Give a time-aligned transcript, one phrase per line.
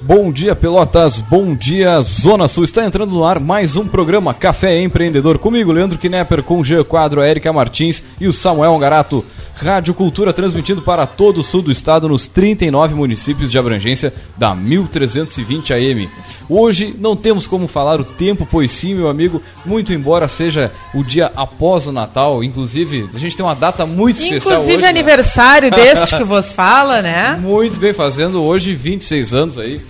[0.00, 1.20] Bom dia, Pelotas.
[1.20, 2.64] Bom dia, Zona Sul.
[2.64, 5.38] Está entrando no ar mais um programa Café Empreendedor.
[5.38, 9.24] Comigo, Leandro Knepper, com o Jean Quadro, Erika Martins e o Samuel Angarato.
[9.56, 14.54] Rádio Cultura transmitindo para todo o sul do estado nos 39 municípios de abrangência da
[14.54, 16.10] 1320 AM.
[16.48, 21.02] Hoje não temos como falar o tempo, pois sim, meu amigo, muito embora seja o
[21.02, 24.86] dia após o Natal, inclusive a gente tem uma data muito especial Inclusive hoje.
[24.86, 25.76] aniversário né?
[25.76, 27.38] deste que vos fala, né?
[27.40, 29.80] Muito bem, fazendo hoje 26 anos aí.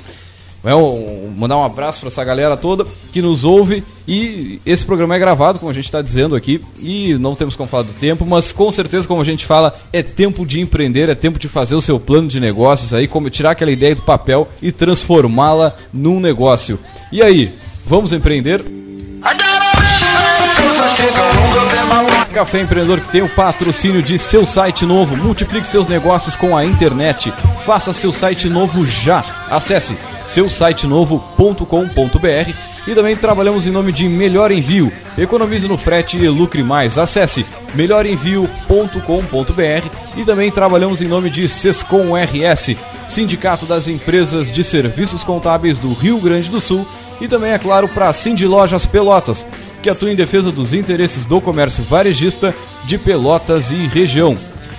[0.66, 3.84] É um, mandar um abraço para essa galera toda que nos ouve.
[4.06, 7.68] E esse programa é gravado, como a gente está dizendo aqui, e não temos como
[7.68, 11.14] falar do tempo, mas com certeza, como a gente fala, é tempo de empreender, é
[11.14, 14.48] tempo de fazer o seu plano de negócios aí, como tirar aquela ideia do papel
[14.60, 16.78] e transformá-la num negócio.
[17.10, 17.52] E aí,
[17.84, 18.62] vamos empreender?
[22.37, 25.16] Café Empreendedor que tem o patrocínio de seu site novo.
[25.16, 27.32] Multiplique seus negócios com a internet.
[27.65, 29.24] Faça seu site novo já.
[29.48, 32.51] Acesse seusitenovo.com.br
[32.87, 34.92] e também trabalhamos em nome de Melhor Envio.
[35.16, 36.98] Economize no frete e lucre mais.
[36.98, 42.76] Acesse melhorenvio.com.br e também trabalhamos em nome de Sescom RS,
[43.09, 46.87] Sindicato das Empresas de Serviços Contábeis do Rio Grande do Sul
[47.20, 49.46] e também, é claro, para Cindy Lojas Pelotas,
[49.82, 54.37] que atua em defesa dos interesses do comércio varejista de Pelotas e região.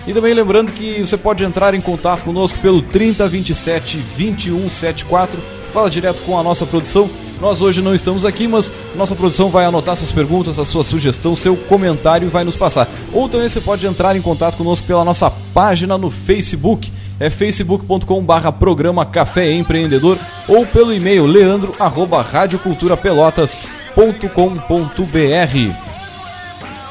[0.08, 5.38] E também lembrando que você pode entrar em contato conosco pelo 3027 2174.
[5.74, 7.10] Fala direto com a nossa produção.
[7.42, 11.36] Nós hoje não estamos aqui, mas nossa produção vai anotar suas perguntas, a sua sugestão,
[11.36, 12.88] seu comentário e vai nos passar.
[13.14, 16.92] Ou também você pode entrar em contato conosco pela nossa página no Facebook.
[17.20, 21.76] É facebook.com barra programa Café Empreendedor ou pelo e-mail leandro
[23.98, 25.88] radioculturapelotas.com.br.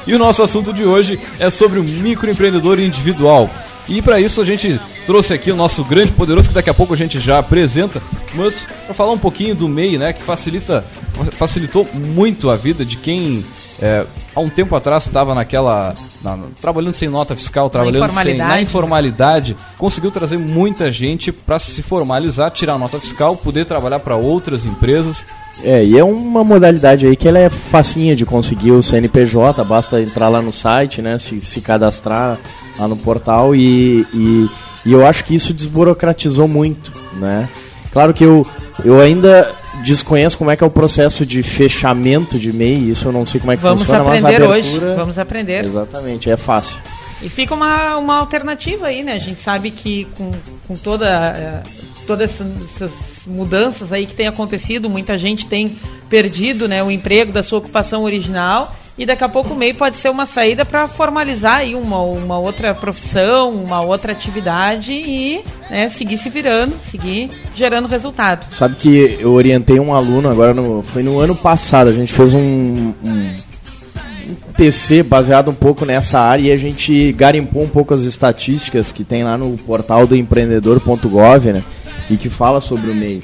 [0.05, 3.49] E o nosso assunto de hoje é sobre o microempreendedor individual.
[3.87, 6.93] E para isso a gente trouxe aqui o nosso grande poderoso, que daqui a pouco
[6.93, 8.01] a gente já apresenta,
[8.33, 10.83] mas para falar um pouquinho do MEI, né, que facilita,
[11.31, 13.43] facilitou muito a vida de quem
[13.81, 14.05] é,
[14.35, 15.93] há um tempo atrás estava naquela.
[16.23, 21.59] Na, trabalhando sem nota fiscal, trabalhando na sem na informalidade, conseguiu trazer muita gente para
[21.59, 25.23] se formalizar, tirar nota fiscal, poder trabalhar para outras empresas.
[25.63, 30.01] É, e é uma modalidade aí que ela é facinha de conseguir o CNPJ, basta
[30.01, 32.37] entrar lá no site, né, se, se cadastrar
[32.77, 34.49] lá no portal e, e,
[34.85, 37.49] e eu acho que isso desburocratizou muito, né?
[37.91, 38.45] Claro que eu,
[38.85, 39.51] eu ainda
[39.83, 43.39] desconheço como é que é o processo de fechamento de MEI, isso eu não sei
[43.39, 44.85] como é que Vamos funciona, mas a aprender abertura...
[44.87, 45.65] hoje, vamos aprender.
[45.65, 46.77] Exatamente, é fácil.
[47.21, 49.13] E fica uma, uma alternativa aí, né?
[49.13, 50.33] A gente sabe que com,
[50.67, 51.63] com toda, eh,
[52.05, 55.77] todas essas mudanças aí que tem acontecido, muita gente tem
[56.09, 59.95] perdido né, o emprego da sua ocupação original e daqui a pouco o MEI pode
[59.95, 65.87] ser uma saída para formalizar aí uma, uma outra profissão, uma outra atividade e né,
[65.87, 68.51] seguir se virando, seguir gerando resultado.
[68.51, 72.33] Sabe que eu orientei um aluno agora, no, foi no ano passado, a gente fez
[72.33, 77.93] um, um, um TC baseado um pouco nessa área e a gente garimpou um pouco
[77.93, 81.63] as estatísticas que tem lá no portal do empreendedor.gov, né,
[82.09, 83.21] e que fala sobre o MEI.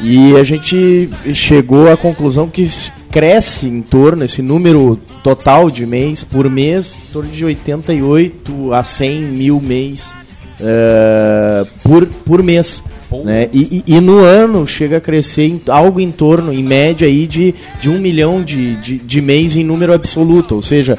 [0.00, 2.70] E a gente chegou à conclusão que
[3.10, 8.82] cresce em torno, esse número total de mês por mês, em torno de 88 a
[8.82, 10.14] 100 mil mês
[10.60, 12.82] uh, por, por mês.
[13.24, 13.48] Né?
[13.52, 17.26] E, e, e, no ano chega a crescer em, algo em torno, em média, aí,
[17.26, 20.54] de, de um milhão de, de, de mês em número absoluto.
[20.54, 20.96] Ou seja,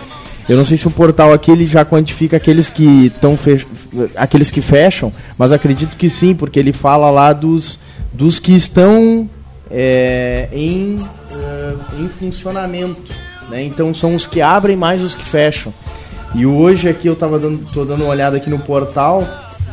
[0.49, 3.39] eu não sei se o portal aqui ele já quantifica aqueles que estão
[4.17, 7.79] aqueles que fecham, mas acredito que sim, porque ele fala lá dos,
[8.11, 9.29] dos que estão
[9.69, 10.97] é, em,
[11.31, 13.11] uh, em funcionamento.
[13.49, 13.63] Né?
[13.63, 15.73] Então são os que abrem mais os que fecham.
[16.33, 19.27] E hoje aqui eu estava dando, dando uma olhada aqui no portal,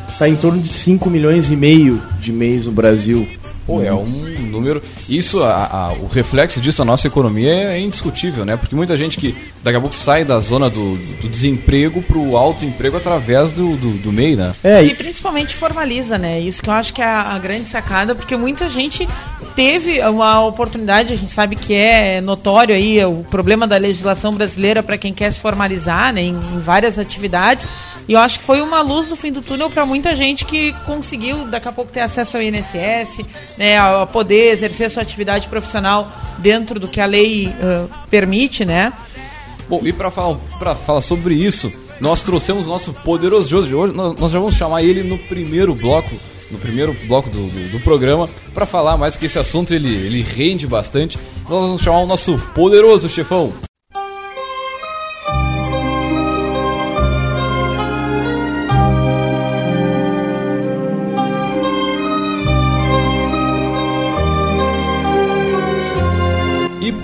[0.08, 3.28] está em torno de 5 milhões e meio de mês no Brasil.
[3.68, 4.02] Pô, é um
[4.46, 4.82] número.
[5.06, 8.56] Isso, a, a, o reflexo disso na nossa economia é indiscutível, né?
[8.56, 12.34] Porque muita gente que daqui a pouco sai da zona do, do desemprego para o
[12.34, 14.54] alto emprego através do, do, do MEI, né?
[14.64, 14.92] É, e...
[14.92, 16.40] e principalmente formaliza, né?
[16.40, 19.06] Isso que eu acho que é a, a grande sacada, porque muita gente
[19.54, 24.82] teve uma oportunidade, a gente sabe que é notório aí o problema da legislação brasileira
[24.82, 27.66] para quem quer se formalizar né, em, em várias atividades
[28.08, 30.72] e eu acho que foi uma luz no fim do túnel para muita gente que
[30.86, 33.20] conseguiu daqui a pouco ter acesso ao INSS,
[33.58, 38.92] né, a poder exercer sua atividade profissional dentro do que a lei uh, permite, né?
[39.68, 40.36] Bom, e para falar,
[40.86, 41.70] falar sobre isso,
[42.00, 43.92] nós trouxemos nosso poderoso de hoje.
[43.92, 46.16] Nós já vamos chamar ele no primeiro bloco
[46.50, 50.22] no primeiro bloco do, do, do programa, para falar mais que esse assunto ele, ele
[50.22, 51.18] rende bastante.
[51.48, 53.52] Nós vamos chamar o nosso poderoso chefão.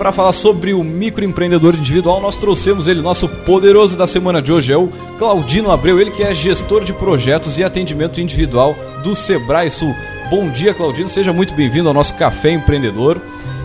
[0.05, 4.71] Para falar sobre o microempreendedor individual, nós trouxemos ele, nosso poderoso da semana de hoje,
[4.71, 9.71] é o Claudino Abreu, ele que é gestor de projetos e atendimento individual do Sebrae
[9.71, 9.95] Sul.
[10.29, 13.19] Bom dia, Claudino, seja muito bem-vindo ao nosso Café Empreendedor.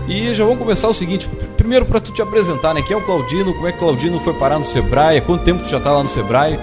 [0.07, 2.81] E já vamos começar o seguinte, primeiro para tu te apresentar, né?
[2.83, 5.65] Quem é o Claudino, como é que o Claudino foi parar no Sebrae, quanto tempo
[5.65, 6.57] tu já está lá no Sebrae?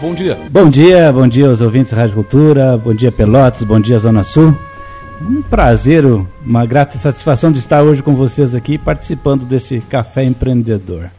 [0.00, 0.38] Bom dia.
[0.50, 4.24] Bom dia, bom dia aos ouvintes da Rádio Cultura, bom dia Pelotas, bom dia Zona
[4.24, 4.56] Sul.
[5.20, 6.04] Um prazer,
[6.46, 11.10] uma grata satisfação de estar hoje com vocês aqui participando desse Café Empreendedor.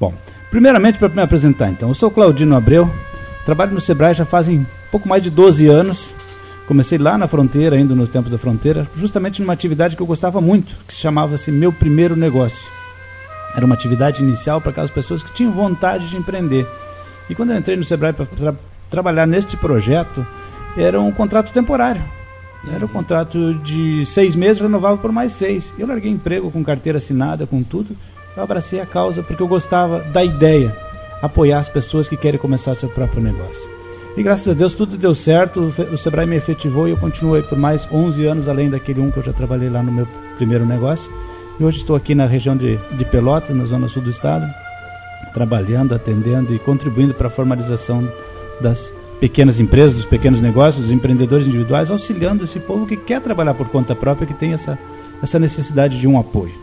[0.00, 0.12] Bom,
[0.50, 2.90] primeiramente para me apresentar então, eu sou Claudino Abreu,
[3.44, 6.08] trabalho no Sebrae já fazem pouco mais de 12 anos.
[6.66, 10.40] Comecei lá na fronteira, ainda no tempo da fronteira, justamente numa atividade que eu gostava
[10.40, 12.66] muito, que se chamava-se Meu Primeiro Negócio.
[13.54, 16.66] Era uma atividade inicial para aquelas pessoas que tinham vontade de empreender.
[17.30, 18.54] E quando eu entrei no Sebrae para tra
[18.90, 20.26] trabalhar neste projeto,
[20.76, 22.02] era um contrato temporário
[22.72, 25.72] era o um contrato de seis meses, renovava por mais seis.
[25.78, 27.96] Eu larguei emprego com carteira assinada, com tudo.
[28.36, 30.76] Eu abracei a causa porque eu gostava da ideia,
[31.22, 33.76] apoiar as pessoas que querem começar seu próprio negócio.
[34.16, 37.58] E graças a Deus tudo deu certo, o Sebrae me efetivou e eu continuei por
[37.58, 41.10] mais 11 anos, além daquele um que eu já trabalhei lá no meu primeiro negócio.
[41.60, 44.46] E hoje estou aqui na região de, de Pelotas, na zona sul do estado,
[45.32, 48.10] trabalhando, atendendo e contribuindo para a formalização
[48.60, 48.90] das
[49.20, 53.68] pequenas empresas, dos pequenos negócios, dos empreendedores individuais, auxiliando esse povo que quer trabalhar por
[53.68, 54.78] conta própria, que tem essa,
[55.22, 56.54] essa necessidade de um apoio.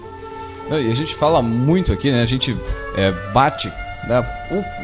[0.69, 2.21] E a gente fala muito aqui, né?
[2.21, 2.55] A gente
[2.95, 3.71] é, bate
[4.07, 4.25] né?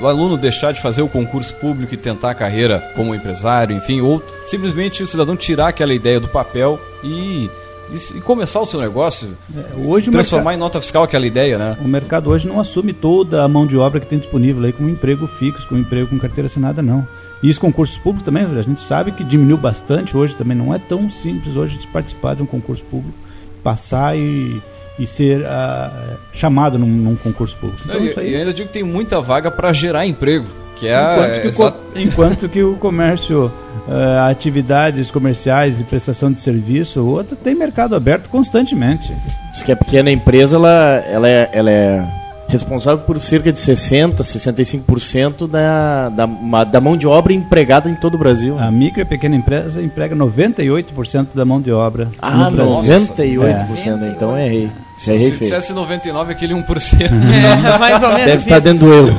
[0.01, 4.01] o, aluno deixar de fazer o concurso público e tentar a carreira como empresário, enfim,
[4.01, 7.49] ou simplesmente o cidadão tirar aquela ideia do papel e
[7.91, 11.75] e, começar o seu negócio, é, hoje transformar mercado, em nota fiscal aquela ideia, né?
[11.83, 14.87] O mercado hoje não assume toda a mão de obra que tem disponível aí como
[14.87, 17.07] emprego fixo, como emprego com carteira assinada, não.
[17.41, 20.79] E os concursos públicos também, a gente sabe que diminuiu bastante hoje, também não é
[20.79, 23.17] tão simples hoje de participar de um concurso público,
[23.63, 24.61] passar e,
[24.97, 27.81] e ser uh, chamado num, num, concurso público.
[27.85, 30.47] Então, não, e, e ainda digo que tem muita vaga para gerar emprego.
[30.75, 36.41] Que é enquanto, que o, enquanto que o comércio, uh, atividades comerciais e prestação de
[36.41, 39.13] serviço, outro tem mercado aberto constantemente.
[39.53, 42.18] Diz que a pequena empresa ela, ela, é, ela é
[42.49, 48.15] responsável por cerca de 60%, 65% da, da, da mão de obra empregada em todo
[48.15, 48.57] o Brasil.
[48.59, 52.09] A micro e pequena empresa emprega 98% da mão de obra.
[52.19, 54.09] Ah, 98%, é.
[54.09, 54.69] então errei.
[54.97, 56.99] Se, se dissesse 99, aquele 1%.
[57.39, 58.25] É, mais ou menos.
[58.25, 59.17] Deve estar dentro do erro.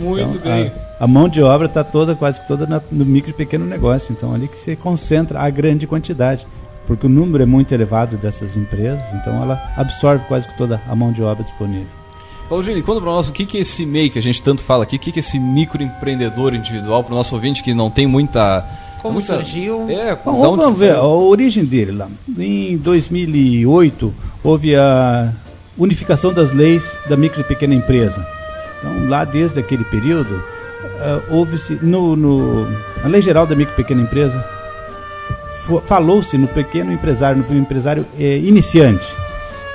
[0.00, 0.72] Muito então, bem.
[0.98, 4.12] A, a, mão de obra está toda, quase toda na, no micro e pequeno negócio.
[4.12, 6.46] Então, ali que se concentra a grande quantidade
[6.86, 10.94] porque o número é muito elevado dessas empresas, então ela absorve quase que toda a
[10.94, 12.00] mão de obra disponível.
[12.48, 14.60] Paulo Gini, conta para nós o que, que é esse MEI que a gente tanto
[14.60, 17.88] fala aqui, o que, que é esse microempreendedor individual para o nosso ouvinte que não
[17.88, 18.66] tem muita.
[19.00, 19.34] Como muita...
[19.34, 19.88] surgiu?
[19.88, 22.08] É, Bom, vamos ver a origem dele lá.
[22.36, 24.12] Em 2008
[24.42, 25.32] houve a
[25.78, 28.26] unificação das leis da micro e pequena empresa.
[28.78, 32.68] Então, lá desde aquele período, uh, houve-se no, no,
[33.00, 34.44] na lei geral da micro e pequena empresa
[35.86, 39.06] falou-se no pequeno empresário, no empresário é, iniciante.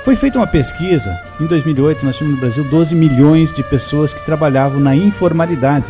[0.04, 4.24] Foi feita uma pesquisa, em 2008 nós tínhamos no Brasil 12 milhões de pessoas que
[4.24, 5.86] trabalhavam na informalidade,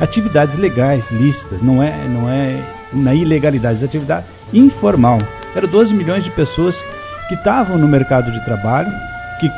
[0.00, 5.18] atividades legais, lícitas, não é, não é na ilegalidade, atividade informal.
[5.54, 6.76] Eram 12 milhões de pessoas
[7.28, 8.90] que estavam no mercado de trabalho,
[9.40, 9.48] que,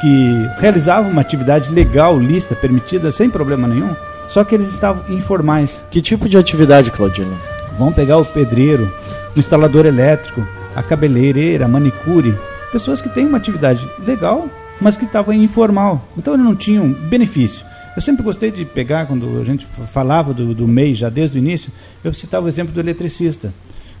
[0.00, 3.94] que realizavam uma atividade legal, lícita, permitida, sem problema nenhum,
[4.28, 5.82] só que eles estavam informais.
[5.90, 7.36] Que tipo de atividade, Claudino?
[7.76, 8.90] Vão pegar o pedreiro,
[9.34, 12.34] o instalador elétrico, a cabeleireira, a manicure,
[12.72, 14.48] pessoas que têm uma atividade legal,
[14.80, 16.04] mas que estavam informal.
[16.16, 17.64] Então eles não tinham benefício.
[17.94, 21.40] Eu sempre gostei de pegar, quando a gente falava do, do MEI já desde o
[21.40, 21.70] início,
[22.04, 23.52] eu citava o exemplo do eletricista.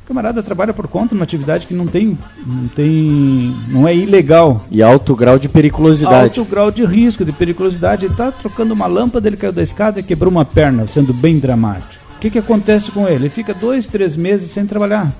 [0.04, 4.64] O camarada trabalha por conta numa atividade que não tem, não tem, não é ilegal.
[4.70, 6.38] E alto grau de periculosidade.
[6.38, 8.06] Alto grau de risco, de periculosidade.
[8.06, 11.38] Ele está trocando uma lâmpada, ele caiu da escada e quebrou uma perna, sendo bem
[11.38, 11.99] dramático.
[12.20, 13.14] O que, que acontece com ele?
[13.14, 15.10] Ele fica dois, três meses sem trabalhar.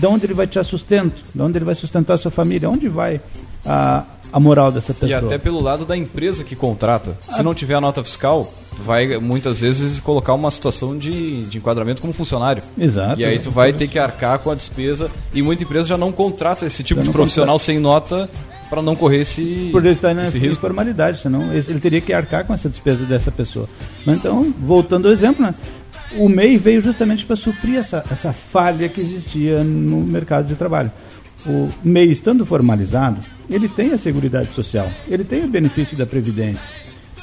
[0.00, 1.22] De onde ele vai tirar sustento?
[1.34, 2.70] De onde ele vai sustentar a sua família?
[2.70, 3.20] Onde vai
[3.62, 5.10] a, a moral dessa pessoa?
[5.10, 7.14] E até pelo lado da empresa que contrata.
[7.28, 12.00] Se não tiver a nota fiscal, vai muitas vezes colocar uma situação de, de enquadramento
[12.00, 12.62] como funcionário.
[12.78, 13.20] Exato.
[13.20, 16.10] E aí tu vai ter que arcar com a despesa e muita empresa já não
[16.10, 17.66] contrata esse tipo já de profissional contrata.
[17.66, 18.30] sem nota
[18.70, 22.54] para não correr esse por ele estar na informalidade, senão ele teria que arcar com
[22.54, 23.68] essa despesa dessa pessoa.
[24.06, 25.54] Então, voltando ao exemplo, né?
[26.16, 30.90] O MEI veio justamente para suprir essa, essa falha que existia no mercado de trabalho.
[31.46, 36.68] O MEI, estando formalizado, ele tem a Seguridade Social, ele tem o benefício da Previdência.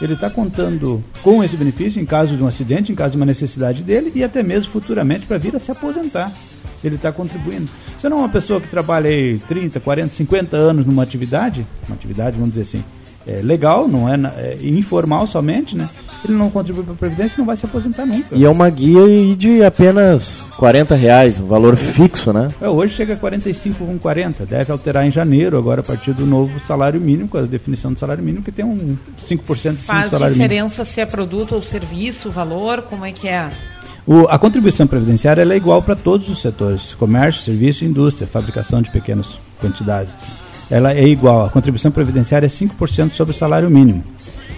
[0.02, 3.26] Ele está contando com esse benefício em caso de um acidente, em caso de uma
[3.26, 6.34] necessidade dele e até mesmo futuramente para vir a se aposentar.
[6.84, 7.70] Ele está contribuindo.
[8.00, 11.96] Você não é uma pessoa que trabalha aí 30, 40, 50 anos numa atividade, uma
[11.96, 12.84] atividade, vamos dizer assim,
[13.26, 15.88] é, legal, não é, é, informal somente, né?
[16.24, 18.36] Ele não contribui para a Previdência não vai se aposentar nunca.
[18.36, 22.50] E é uma guia de apenas 40 reais, um valor fixo, né?
[22.62, 27.02] É, hoje chega a 45,40, deve alterar em janeiro, agora a partir do novo salário
[27.02, 28.96] mínimo, com a definição do salário mínimo, que tem um
[29.28, 30.86] 5% de Faz salário diferença mínimo.
[30.86, 33.50] se é produto ou serviço, o valor, como é que é?
[34.06, 38.82] O, a contribuição previdenciária é igual para todos os setores: comércio, serviço e indústria, fabricação
[38.82, 40.12] de pequenas quantidades
[40.72, 41.46] ela é igual.
[41.46, 44.02] A contribuição previdenciária é 5% sobre o salário mínimo.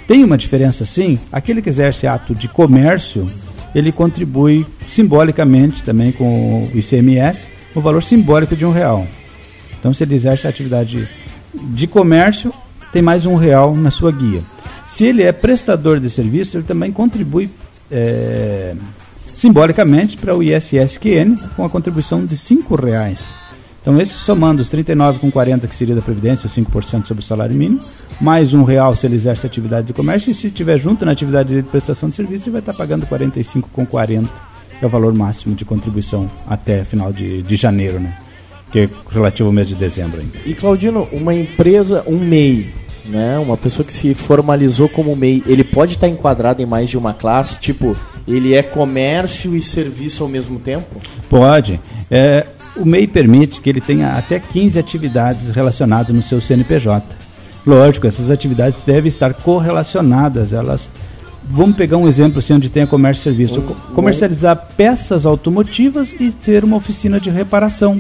[0.08, 3.28] Tem uma diferença sim, aquele que exerce ato de comércio,
[3.74, 9.08] ele contribui simbolicamente também com o ICMS, o valor simbólico de um real.
[9.80, 11.10] Então se ele exerce atividade
[11.54, 12.54] de comércio,
[12.92, 14.42] tem mais um real na sua guia.
[14.88, 17.50] Se ele é prestador de serviço, ele também contribui
[17.90, 18.76] é,
[19.28, 23.43] simbolicamente para o ISSQN com a contribuição de cinco reais.
[23.84, 27.82] Então, esse somando os 39,40 que seria da Previdência, os 5% sobre o salário mínimo,
[28.22, 31.54] mais um real se ele exerce atividade de comércio, e se estiver junto na atividade
[31.54, 34.24] de prestação de serviço, ele vai estar pagando 45,40,
[34.80, 38.18] que é o valor máximo de contribuição até final de, de janeiro, né?
[38.72, 40.38] Que é relativo ao mês de dezembro ainda.
[40.46, 42.74] E Claudino, uma empresa, um MEI,
[43.06, 43.38] né?
[43.38, 47.14] Uma pessoa que se formalizou como MEI, ele pode estar enquadrado em mais de uma
[47.14, 51.02] classe, tipo, ele é comércio e serviço ao mesmo tempo?
[51.30, 51.82] Pode.
[52.10, 57.06] É, o MEI permite que ele tenha até 15 atividades relacionadas no seu CNPJ.
[57.66, 60.90] Lógico, essas atividades devem estar correlacionadas, elas
[61.46, 63.62] Vamos pegar um exemplo assim, onde tem comércio e serviço.
[63.94, 68.00] Comercializar peças automotivas e ter uma oficina de reparação.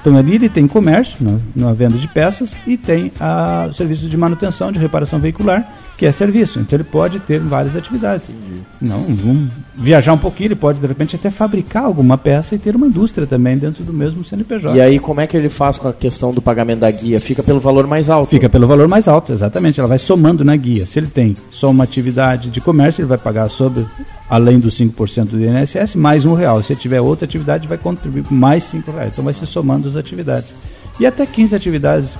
[0.00, 4.16] Então ali ele tem comércio, na, na venda de peças, e tem a, serviço de
[4.16, 6.60] manutenção, de reparação veicular, que é serviço.
[6.60, 8.30] Então ele pode ter várias atividades.
[8.30, 8.62] Entendi.
[8.80, 12.76] Não, vamos viajar um pouquinho, ele pode de repente até fabricar alguma peça e ter
[12.76, 14.76] uma indústria também dentro do mesmo CNPJ.
[14.76, 17.20] E aí como é que ele faz com a questão do pagamento da guia?
[17.20, 18.30] Fica pelo valor mais alto?
[18.30, 19.80] Fica pelo valor mais alto, exatamente.
[19.80, 20.86] Ela vai somando na guia.
[20.86, 23.84] Se ele tem só uma atividade de comércio, ele vai pagar sobre,
[24.30, 26.62] além dos 5% do INSS, mais um real.
[26.62, 29.10] Se ele tiver outra atividade, vai contribuir com mais 5 reais.
[29.12, 30.54] Então vai se somando as atividades.
[31.00, 32.10] E até 15 atividades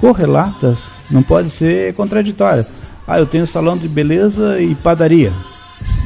[0.00, 2.66] correlatas não pode ser contraditória
[3.08, 5.32] ah, eu tenho salão de beleza e padaria.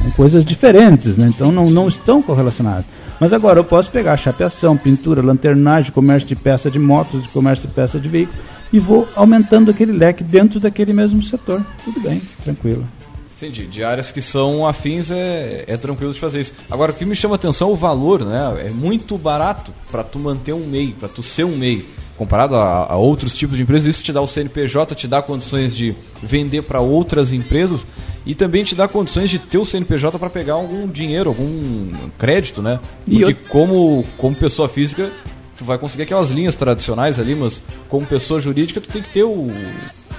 [0.01, 1.29] São coisas diferentes, né?
[1.35, 2.85] então não, não estão correlacionadas.
[3.19, 7.73] Mas agora eu posso pegar chapeação, pintura, lanternagem, comércio de peça de motos, comércio de
[7.73, 8.37] peça de veículo
[8.71, 11.61] e vou aumentando aquele leque dentro daquele mesmo setor.
[11.83, 12.87] Tudo bem, tranquilo.
[13.35, 13.65] Entendi.
[13.65, 16.53] De áreas que são afins é, é tranquilo de fazer isso.
[16.71, 18.67] Agora, o que me chama atenção é o valor, né?
[18.67, 21.85] É muito barato para tu manter um MEI, para tu ser um MEI
[22.23, 25.75] comparado a, a, outros tipos de empresas, isso te dá o CNPJ, te dá condições
[25.75, 27.85] de vender para outras empresas
[28.25, 32.61] e também te dá condições de ter o CNPJ para pegar algum dinheiro, algum crédito,
[32.61, 32.79] né?
[33.03, 33.35] Porque eu...
[33.49, 35.11] como, como pessoa física,
[35.57, 39.23] tu vai conseguir aquelas linhas tradicionais ali, mas como pessoa jurídica, tu tem que ter
[39.23, 39.51] o.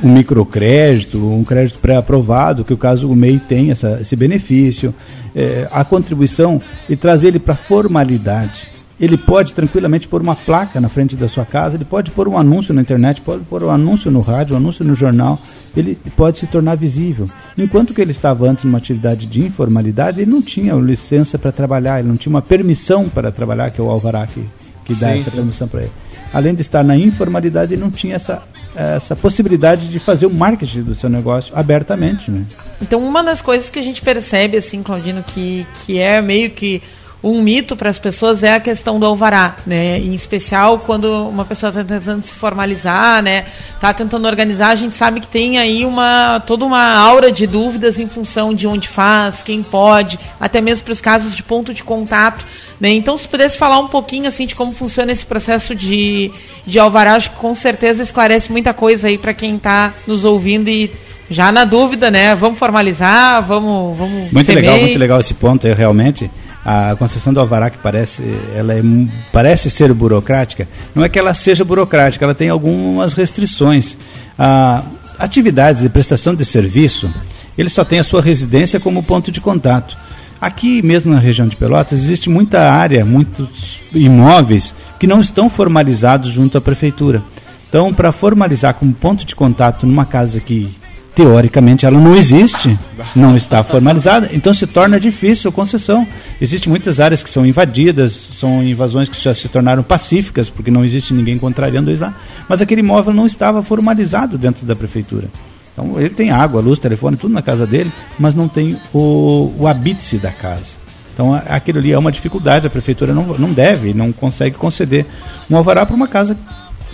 [0.02, 4.92] Um microcrédito, um crédito pré-aprovado, que o caso o MEI tem essa, esse benefício,
[5.34, 10.88] é, a contribuição e trazer ele para formalidade ele pode tranquilamente pôr uma placa na
[10.88, 14.10] frente da sua casa, ele pode pôr um anúncio na internet, pode pôr um anúncio
[14.10, 15.40] no rádio, um anúncio no jornal,
[15.76, 17.28] ele pode se tornar visível.
[17.58, 21.98] Enquanto que ele estava antes numa atividade de informalidade, ele não tinha licença para trabalhar,
[21.98, 24.44] ele não tinha uma permissão para trabalhar, que é o alvará que,
[24.84, 25.36] que dá sim, essa sim.
[25.36, 25.92] permissão para ele.
[26.32, 28.42] Além de estar na informalidade, ele não tinha essa,
[28.74, 32.30] essa possibilidade de fazer o marketing do seu negócio abertamente.
[32.30, 32.44] Né?
[32.80, 36.82] Então, uma das coisas que a gente percebe, assim, Claudino, que, que é meio que
[37.24, 39.98] um mito para as pessoas é a questão do alvará, né?
[39.98, 43.46] Em especial quando uma pessoa está tentando se formalizar, né?
[43.74, 47.98] Está tentando organizar, a gente sabe que tem aí uma toda uma aura de dúvidas
[47.98, 51.82] em função de onde faz, quem pode, até mesmo para os casos de ponto de
[51.82, 52.44] contato,
[52.78, 52.90] né?
[52.90, 56.30] Então, se pudesse falar um pouquinho assim de como funciona esse processo de,
[56.66, 60.68] de alvará, acho que com certeza esclarece muita coisa aí para quem está nos ouvindo
[60.68, 60.92] e
[61.30, 62.34] já na dúvida, né?
[62.34, 64.30] Vamos formalizar, vamos, vamos.
[64.30, 66.30] Muito legal, muito legal esse ponto aí, realmente
[66.64, 68.22] a concessão do alvará que parece
[68.54, 68.82] ela é,
[69.30, 73.96] parece ser burocrática não é que ela seja burocrática ela tem algumas restrições.
[74.38, 74.82] A
[75.18, 77.12] atividades de prestação de serviço
[77.56, 79.96] ele só tem a sua residência como ponto de contato.
[80.40, 86.32] Aqui mesmo na região de Pelotas existe muita área muitos imóveis que não estão formalizados
[86.32, 87.22] junto à prefeitura.
[87.68, 90.74] Então para formalizar como ponto de contato numa casa que
[91.14, 92.76] teoricamente ela não existe,
[93.14, 96.06] não está formalizada, então se torna difícil a concessão.
[96.40, 100.84] Existem muitas áreas que são invadidas, são invasões que já se tornaram pacíficas, porque não
[100.84, 102.14] existe ninguém contrariando isso lá,
[102.48, 105.28] mas aquele imóvel não estava formalizado dentro da prefeitura.
[105.72, 109.66] Então ele tem água, luz, telefone, tudo na casa dele, mas não tem o, o
[109.68, 110.84] habite da casa.
[111.12, 115.06] Então aquilo ali é uma dificuldade, a prefeitura não, não deve, não consegue conceder
[115.48, 116.36] um alvará para uma casa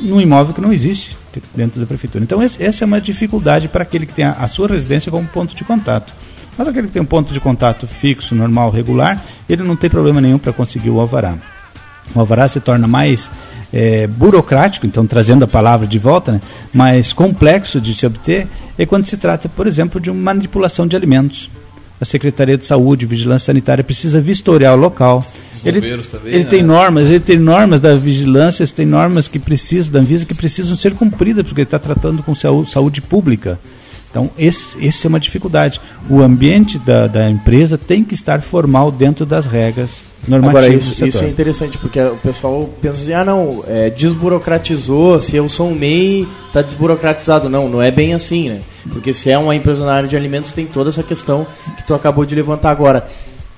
[0.00, 1.16] num imóvel que não existe
[1.54, 2.24] dentro da prefeitura.
[2.24, 5.26] Então, esse, essa é uma dificuldade para aquele que tem a, a, sua residência como
[5.28, 6.12] ponto de contato.
[6.56, 10.20] Mas aquele que tem um ponto de contato fixo, normal, regular, ele não tem problema
[10.20, 11.36] nenhum para conseguir o alvará.
[12.14, 13.30] O alvará se torna mais
[13.72, 16.40] é, burocrático, então trazendo a palavra de volta, né,
[16.72, 20.96] mais complexo de se obter, é quando se trata, por exemplo, de uma manipulação de
[20.96, 21.50] alimentos.
[22.00, 25.24] A Secretaria de Saúde e Vigilância Sanitária precisa vistoriar o local,
[25.64, 26.50] ele, também, ele né?
[26.50, 30.74] tem normas, ele tem normas da vigilância, tem normas que precisam, da Anvisa, que precisam
[30.74, 33.60] ser cumpridas, porque ele está tratando com saúde, saúde pública.
[34.10, 35.80] Então, esse, esse é uma dificuldade.
[36.08, 41.24] O ambiente da, da empresa tem que estar formal dentro das regras Agora, isso, isso
[41.24, 45.74] é interessante, porque o pessoal pensa assim, ah, não, é, desburocratizou, se eu sou um
[45.74, 47.48] MEI, está desburocratizado.
[47.48, 48.60] Não, não é bem assim, né?
[48.92, 51.46] Porque se é uma empresa na área de alimentos, tem toda essa questão
[51.76, 53.06] que tu acabou de levantar agora.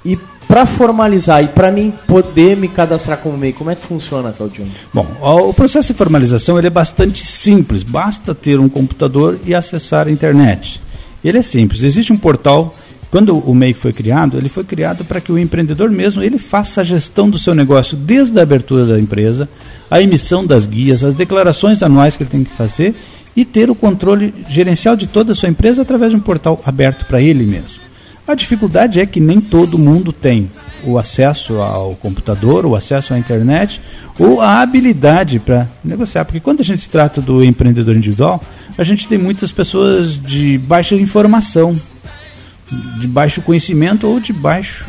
[0.05, 4.33] E para formalizar e para mim poder me cadastrar como MEI, como é que funciona,
[4.33, 4.67] Claudio?
[4.93, 10.09] Bom, o processo de formalização ele é bastante simples, basta ter um computador e acessar
[10.09, 10.81] a internet.
[11.25, 12.75] Ele é simples, existe um portal,
[13.13, 16.81] quando o MEI foi criado, ele foi criado para que o empreendedor mesmo ele faça
[16.81, 19.47] a gestão do seu negócio desde a abertura da empresa,
[19.91, 22.95] a emissão das guias, as declarações anuais que ele tem que fazer
[23.37, 27.05] e ter o controle gerencial de toda a sua empresa através de um portal aberto
[27.05, 27.83] para ele mesmo.
[28.27, 30.51] A dificuldade é que nem todo mundo tem
[30.83, 33.79] o acesso ao computador, o acesso à internet
[34.19, 36.25] ou a habilidade para negociar.
[36.25, 38.41] Porque quando a gente trata do empreendedor individual,
[38.79, 41.79] a gente tem muitas pessoas de baixa informação,
[43.01, 44.85] de baixo conhecimento ou de baixa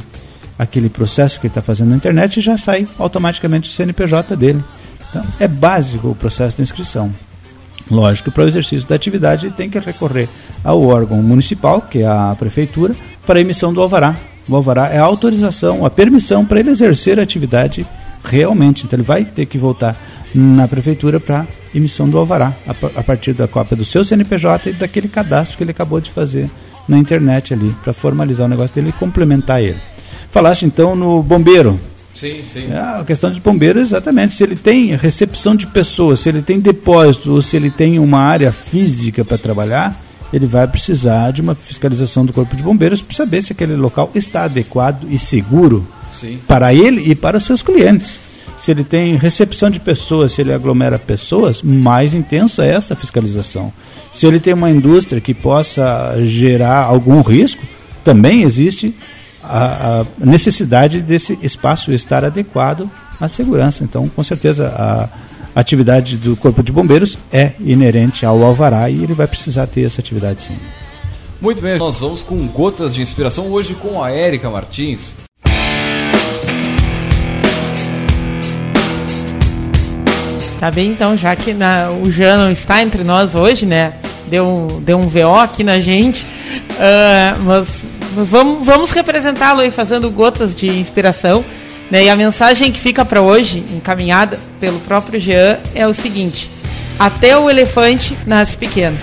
[0.58, 4.62] aquele processo que ele está fazendo na internet, já sai automaticamente o CNPJ dele.
[5.10, 7.12] Então, é básico o processo de inscrição.
[7.90, 10.28] Lógico que para o exercício da atividade tem que recorrer
[10.62, 12.94] ao órgão municipal, que é a prefeitura,
[13.26, 14.16] para a emissão do alvará.
[14.48, 17.86] O alvará é a autorização, a permissão para ele exercer a atividade
[18.24, 18.84] realmente.
[18.84, 19.96] Então ele vai ter que voltar
[20.34, 25.08] na prefeitura para emissão do alvará, a, partir da cópia do seu CNPJ e daquele
[25.08, 26.48] cadastro que ele acabou de fazer
[26.88, 29.78] na internet ali, para formalizar o negócio dele e complementar ele.
[30.30, 31.80] Falaste então no bombeiro,
[32.14, 32.72] Sim, sim.
[32.72, 34.34] É, a questão dos bombeiros, exatamente.
[34.34, 38.20] Se ele tem recepção de pessoas, se ele tem depósito ou se ele tem uma
[38.20, 40.00] área física para trabalhar,
[40.32, 44.10] ele vai precisar de uma fiscalização do Corpo de Bombeiros para saber se aquele local
[44.14, 46.38] está adequado e seguro sim.
[46.46, 48.18] para ele e para seus clientes.
[48.64, 53.70] Se ele tem recepção de pessoas, se ele aglomera pessoas, mais intensa é essa fiscalização.
[54.10, 57.62] Se ele tem uma indústria que possa gerar algum risco,
[58.02, 58.94] também existe
[59.42, 63.84] a, a necessidade desse espaço estar adequado à segurança.
[63.84, 65.10] Então, com certeza, a
[65.54, 70.00] atividade do Corpo de Bombeiros é inerente ao alvará e ele vai precisar ter essa
[70.00, 70.56] atividade sim.
[71.38, 75.23] Muito bem, nós vamos com gotas de inspiração hoje com a Érica Martins.
[80.64, 83.92] Tá bem, então, já que na, o Jean não está entre nós hoje, né?
[84.28, 86.24] Deu, deu um VO aqui na gente.
[86.24, 87.68] Uh, mas
[88.30, 91.44] vamos, vamos representá-lo aí fazendo gotas de inspiração.
[91.90, 92.04] Né?
[92.04, 96.48] E a mensagem que fica para hoje, encaminhada pelo próprio Jean, é o seguinte:
[96.98, 98.96] até o elefante nasce pequeno.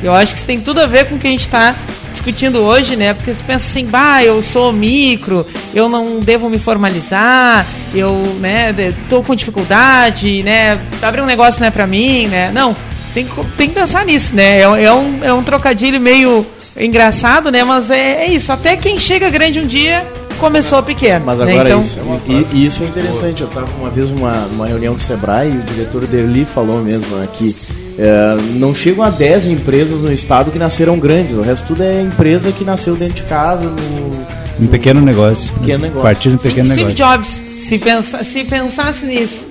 [0.00, 1.74] Eu acho que isso tem tudo a ver com o que a gente está
[2.16, 3.12] discutindo hoje, né?
[3.14, 8.74] Porque você pensa assim, bah, eu sou micro, eu não devo me formalizar, eu, né,
[9.08, 10.80] tô com dificuldade, né?
[11.02, 12.50] Abrir um negócio não é para mim, né?
[12.52, 12.74] Não,
[13.12, 13.26] tem,
[13.56, 14.58] tem que pensar nisso, né?
[14.58, 16.44] É, é, um, é um trocadilho meio
[16.76, 17.62] engraçado, né?
[17.64, 18.50] Mas é, é isso.
[18.50, 20.04] Até quem chega grande um dia
[20.38, 21.24] começou pequeno.
[21.24, 21.52] Mas né?
[21.52, 21.70] agora né?
[21.70, 21.80] então...
[21.80, 23.42] isso, e, e, isso é interessante.
[23.42, 27.16] Eu estava uma vez numa, numa reunião do Sebrae e o diretor Derli falou mesmo
[27.16, 27.54] né, que
[27.98, 31.32] é, não chegam a 10 empresas no estado que nasceram grandes.
[31.32, 34.26] O resto tudo é empresa que nasceu dentro de casa, no.
[34.58, 35.52] Um pequeno negócio.
[35.54, 36.02] Pequeno negócio.
[36.02, 36.96] Partir de um pequeno Steve negócio.
[36.96, 39.44] Jobs, se, pensa, se pensasse nisso.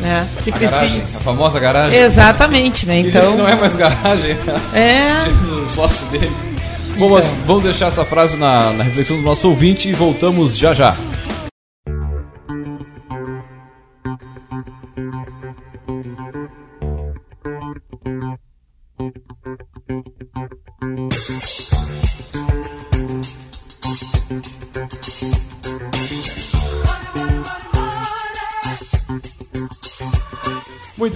[0.00, 0.26] Né?
[0.42, 1.98] Se a, garagem, a famosa garagem.
[1.98, 3.00] Exatamente, né?
[3.00, 3.36] Então.
[3.36, 4.36] não é mais garagem.
[4.74, 5.22] É.
[5.52, 6.32] o sócio dele.
[6.98, 10.94] Vamos, vamos deixar essa frase na, na reflexão do nosso ouvinte e voltamos já já.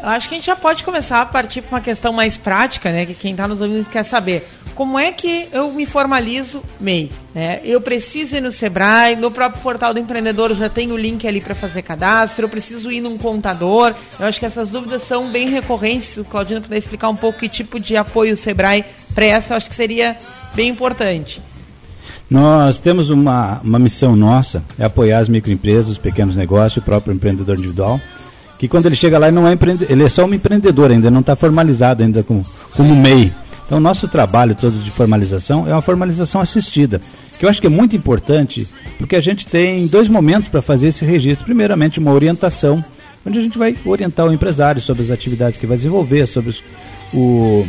[0.00, 3.04] Acho que a gente já pode começar a partir para uma questão mais prática, né?
[3.04, 4.48] Que quem está nos ouvindo quer saber.
[4.76, 7.10] Como é que eu me formalizo MEI?
[7.34, 7.60] Né?
[7.64, 11.40] Eu preciso ir no Sebrae, no próprio portal do empreendedor já tem o link ali
[11.40, 13.92] para fazer cadastro, eu preciso ir num contador.
[14.18, 16.16] Eu acho que essas dúvidas são bem recorrentes.
[16.16, 19.68] O Claudino puder explicar um pouco que tipo de apoio o Sebrae presta, eu acho
[19.68, 20.16] que seria
[20.54, 21.42] bem importante.
[22.28, 27.14] Nós temos uma, uma missão nossa, é apoiar as microempresas, os pequenos negócios, o próprio
[27.14, 28.00] empreendedor individual,
[28.58, 31.10] que quando ele chega lá ele não é empreendedor, ele é só um empreendedor ainda,
[31.10, 33.32] não está formalizado ainda como, como MEI.
[33.66, 37.00] Então, nosso trabalho todo de formalização é uma formalização assistida,
[37.38, 40.88] que eu acho que é muito importante, porque a gente tem dois momentos para fazer
[40.88, 41.44] esse registro.
[41.44, 42.84] Primeiramente, uma orientação,
[43.24, 46.62] onde a gente vai orientar o empresário sobre as atividades que vai desenvolver, sobre os,
[47.12, 47.66] o,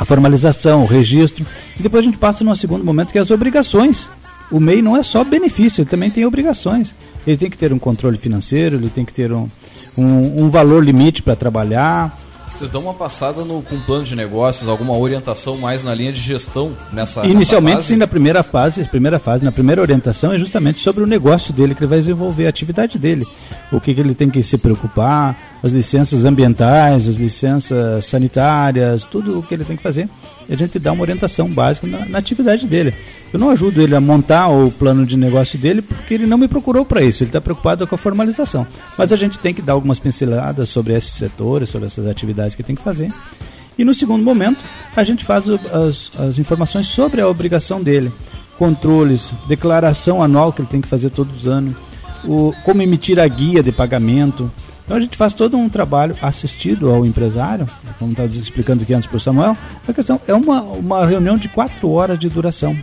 [0.00, 1.44] a formalização, o registro,
[1.78, 4.08] e depois a gente passa no segundo momento, que é as obrigações.
[4.50, 6.94] O MEI não é só benefício, ele também tem obrigações.
[7.26, 9.46] Ele tem que ter um controle financeiro, ele tem que ter um,
[9.98, 12.16] um, um valor limite para trabalhar,
[12.60, 16.20] vocês dão uma passada no, com plano de negócios, alguma orientação mais na linha de
[16.20, 20.78] gestão nessa Inicialmente, nessa sim, na primeira fase, primeira fase, na primeira orientação é justamente
[20.78, 23.26] sobre o negócio dele que ele vai desenvolver, a atividade dele.
[23.72, 29.38] O que, que ele tem que se preocupar, as licenças ambientais, as licenças sanitárias, tudo
[29.38, 30.08] o que ele tem que fazer.
[30.48, 32.94] E a gente dá uma orientação básica na, na atividade dele.
[33.32, 36.48] Eu não ajudo ele a montar o plano de negócio dele porque ele não me
[36.48, 38.66] procurou para isso, ele está preocupado com a formalização.
[38.96, 42.62] Mas a gente tem que dar algumas pinceladas sobre esses setores, sobre essas atividades que
[42.62, 43.12] tem que fazer.
[43.78, 44.58] E no segundo momento,
[44.94, 48.12] a gente faz as, as informações sobre a obrigação dele.
[48.58, 51.74] Controles, declaração anual que ele tem que fazer todos os anos,
[52.24, 54.50] o, como emitir a guia de pagamento,
[54.90, 57.64] então a gente faz todo um trabalho assistido ao empresário,
[57.96, 59.56] como estava explicando aqui antes para o Samuel.
[59.86, 62.76] A questão é uma, uma reunião de quatro horas de duração.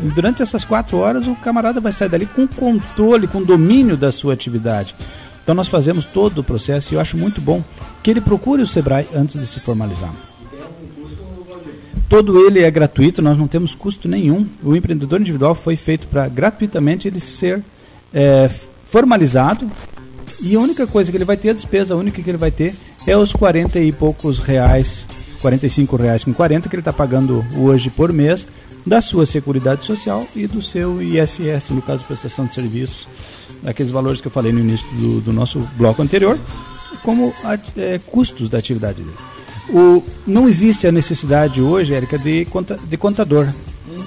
[0.00, 4.12] E durante essas quatro horas o camarada vai sair dali com controle, com domínio da
[4.12, 4.94] sua atividade.
[5.42, 7.60] Então nós fazemos todo o processo e eu acho muito bom
[8.04, 10.14] que ele procure o Sebrae antes de se formalizar.
[12.08, 14.46] Todo ele é gratuito, nós não temos custo nenhum.
[14.62, 17.64] O empreendedor individual foi feito para gratuitamente ele ser
[18.14, 18.48] é,
[18.86, 19.68] formalizado
[20.40, 22.74] e a única coisa que ele vai ter, a despesa única que ele vai ter
[23.06, 25.06] é os 40 e poucos reais,
[25.40, 28.46] 45 reais com 40 que ele está pagando hoje por mês
[28.86, 33.06] da sua Seguridade Social e do seu ISS, no caso prestação de serviços,
[33.64, 36.38] aqueles valores que eu falei no início do, do nosso bloco anterior,
[37.02, 37.34] como
[37.76, 39.16] é, custos da atividade dele.
[39.68, 43.52] O, não existe a necessidade hoje, Érica, de, conta, de contador.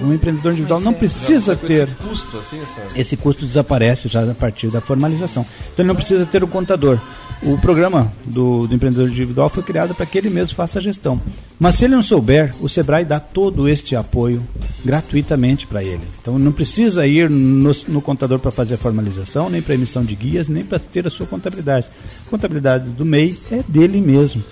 [0.02, 1.88] Um empreendedor individual não precisa ter.
[1.88, 2.60] Esse custo, assim,
[2.96, 5.46] esse custo desaparece já a partir da formalização.
[5.72, 6.98] Então ele não precisa ter um contador.
[7.42, 11.20] O programa do, do empreendedor individual foi criado para que ele mesmo faça a gestão.
[11.58, 14.42] Mas se ele não souber, o Sebrae dá todo este apoio
[14.84, 16.02] gratuitamente para ele.
[16.20, 20.14] Então não precisa ir no, no contador para fazer a formalização, nem para emissão de
[20.14, 21.86] guias, nem para ter a sua contabilidade.
[22.26, 24.42] A contabilidade do MEI é dele mesmo,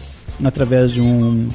[0.43, 1.49] através de um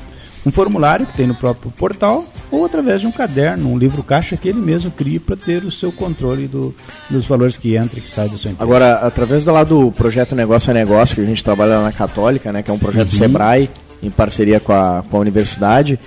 [0.45, 4.37] um formulário que tem no próprio portal ou através de um caderno, um livro caixa
[4.37, 6.73] que ele mesmo cria para ter o seu controle do,
[7.09, 8.63] dos valores que entra e que sai da sua empresa.
[8.63, 12.53] Agora, através do lado do projeto Negócio a Negócio, que a gente trabalha na Católica,
[12.53, 13.17] né, que é um projeto uhum.
[13.17, 13.69] Sebrae,
[14.03, 15.99] em parceria com a, com a universidade,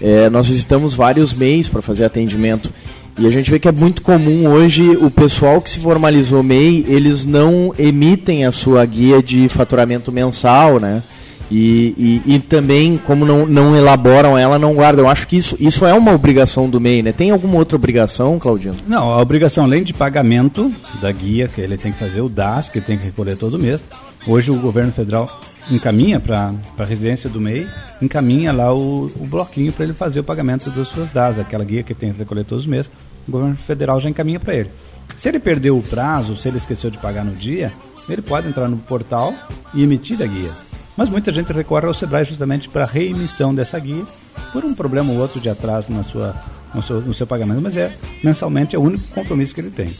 [0.00, 2.70] é, nós visitamos vários MEIs para fazer atendimento.
[3.18, 6.84] E a gente vê que é muito comum hoje o pessoal que se formalizou MEI,
[6.86, 11.02] eles não emitem a sua guia de faturamento mensal, né?
[11.50, 15.04] E, e, e, também, como não, não elaboram ela, não guardam.
[15.04, 17.12] Eu acho que isso, isso é uma obrigação do MEI, né?
[17.12, 18.74] Tem alguma outra obrigação, Claudino?
[18.86, 22.68] Não, a obrigação, além de pagamento da guia, que ele tem que fazer, o DAS,
[22.68, 23.80] que ele tem que recolher todo mês.
[24.26, 27.66] Hoje o governo federal encaminha para a residência do MEI,
[28.02, 31.82] encaminha lá o, o bloquinho para ele fazer o pagamento das suas DAS, aquela guia
[31.82, 32.90] que tem que recolher todos os meses.
[33.26, 34.70] O governo federal já encaminha para ele.
[35.16, 37.72] Se ele perdeu o prazo, se ele esqueceu de pagar no dia,
[38.08, 39.32] ele pode entrar no portal
[39.74, 40.50] e emitir a guia.
[40.96, 44.04] Mas muita gente recorre ao Sebrae justamente para reemissão dessa guia
[44.52, 46.34] por um problema ou outro de atraso na sua,
[46.74, 49.94] no, seu, no seu pagamento, mas é mensalmente é o único compromisso que ele tem.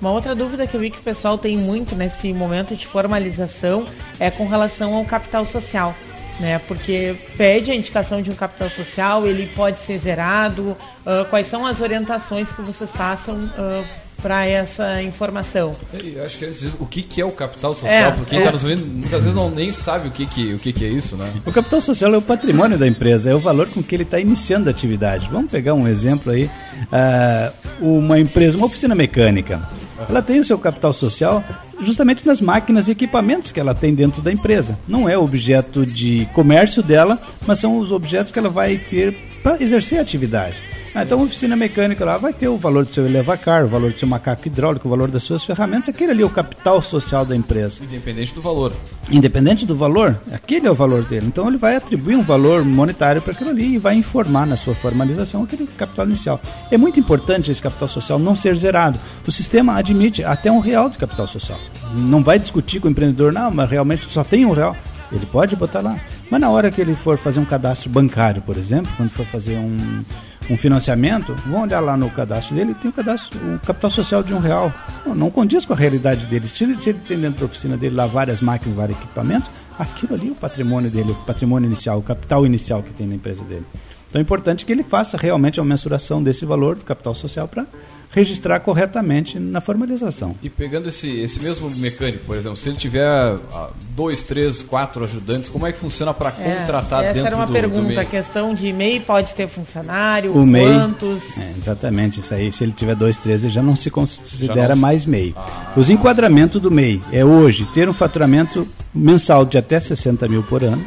[0.00, 3.84] Uma outra dúvida que eu vi que o pessoal tem muito nesse momento de formalização
[4.18, 5.94] é com relação ao capital social.
[6.40, 10.76] Né, porque pede a indicação de um capital social, ele pode ser zerado.
[11.06, 13.84] Uh, quais são as orientações que vocês passam uh,
[14.22, 15.74] para essa informação.
[15.92, 18.50] Eu acho que é o que, que é o capital social, é, porque é.
[18.50, 21.16] nos vendo, muitas vezes não nem sabe o que, que, o que, que é isso,
[21.16, 21.30] né?
[21.44, 24.20] O capital social é o patrimônio da empresa, é o valor com que ele está
[24.20, 25.28] iniciando a atividade.
[25.30, 29.60] Vamos pegar um exemplo aí, uh, uma empresa, uma oficina mecânica.
[30.08, 31.44] Ela tem o seu capital social
[31.80, 34.78] justamente nas máquinas e equipamentos que ela tem dentro da empresa.
[34.86, 39.60] Não é objeto de comércio dela, mas são os objetos que ela vai ter para
[39.62, 40.56] exercer a atividade.
[40.94, 43.92] Ah, então, a oficina mecânica lá vai ter o valor do seu elevacar, o valor
[43.92, 45.88] do seu macaco hidráulico, o valor das suas ferramentas.
[45.88, 47.82] Aquele ali é o capital social da empresa.
[47.82, 48.72] Independente do valor.
[49.10, 51.26] Independente do valor, aquele é o valor dele.
[51.26, 54.74] Então, ele vai atribuir um valor monetário para aquilo ali e vai informar na sua
[54.74, 56.38] formalização aquele capital inicial.
[56.70, 59.00] É muito importante esse capital social não ser zerado.
[59.26, 61.58] O sistema admite até um real de capital social.
[61.94, 64.76] Não vai discutir com o empreendedor, não, mas realmente só tem um real.
[65.10, 65.98] Ele pode botar lá.
[66.30, 69.56] Mas na hora que ele for fazer um cadastro bancário, por exemplo, quando for fazer
[69.56, 70.02] um
[70.50, 74.34] um financiamento, vão olhar lá no cadastro dele, tem o cadastro, o capital social de
[74.34, 74.72] um real.
[75.06, 76.48] Não, não condiz com a realidade dele.
[76.48, 80.14] Se ele, se ele tem dentro da oficina dele lá várias máquinas, vários equipamentos, aquilo
[80.14, 83.42] ali é o patrimônio dele, o patrimônio inicial, o capital inicial que tem na empresa
[83.44, 83.66] dele.
[84.12, 87.66] Então é importante que ele faça realmente a mensuração desse valor do capital social para
[88.10, 90.36] registrar corretamente na formalização.
[90.42, 95.02] E pegando esse, esse mesmo mecânico, por exemplo, se ele tiver ah, dois, três, quatro
[95.02, 98.00] ajudantes, como é que funciona para é, contratar essa dentro era uma do, pergunta, do
[98.00, 101.22] a questão de MEI pode ter funcionário, o quantos?
[101.34, 104.74] MEI, é, exatamente, isso aí, se ele tiver dois, três, ele já não se considera
[104.74, 105.32] não mais MEI.
[105.34, 105.72] Ah.
[105.74, 110.62] Os enquadramentos do MEI é hoje ter um faturamento mensal de até 60 mil por
[110.62, 110.84] ano,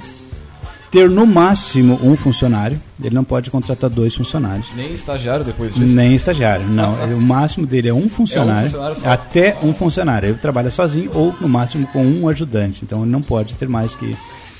[0.91, 2.82] ter no máximo um funcionário.
[3.02, 4.67] Ele não pode contratar dois funcionários.
[4.76, 5.93] Nem estagiário depois disso?
[5.93, 6.93] Nem estagiário, não.
[7.17, 10.30] O máximo dele é um funcionário, é um funcionário até um funcionário.
[10.30, 12.84] Ele trabalha sozinho ou no máximo com um ajudante.
[12.84, 14.15] Então ele não pode ter mais que,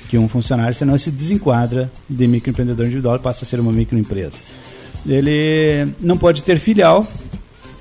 [0.08, 3.72] que um funcionário, senão ele se desenquadra de microempreendedor individual e passa a ser uma
[3.72, 4.38] microempresa.
[5.06, 7.06] Ele não pode ter filial,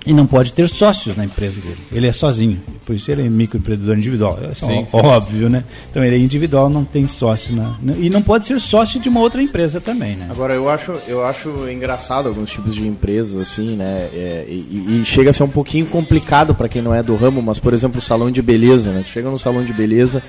[0.06, 1.78] e não pode ter sócios na empresa dele.
[1.92, 4.40] Ele é sozinho, por isso ele é microempreendedor individual.
[4.44, 5.50] É sim, óbvio, sim.
[5.50, 5.64] né?
[5.90, 9.20] Então ele é individual, não tem sócio na, e não pode ser sócio de uma
[9.20, 10.28] outra empresa também, né?
[10.30, 14.10] Agora eu acho, eu acho engraçado alguns tipos de empresas assim, né?
[14.14, 17.42] É, e, e, chega a ser um pouquinho complicado para quem não é do ramo,
[17.42, 19.02] mas por exemplo o salão de beleza, né?
[19.04, 20.22] Tu chega no salão de beleza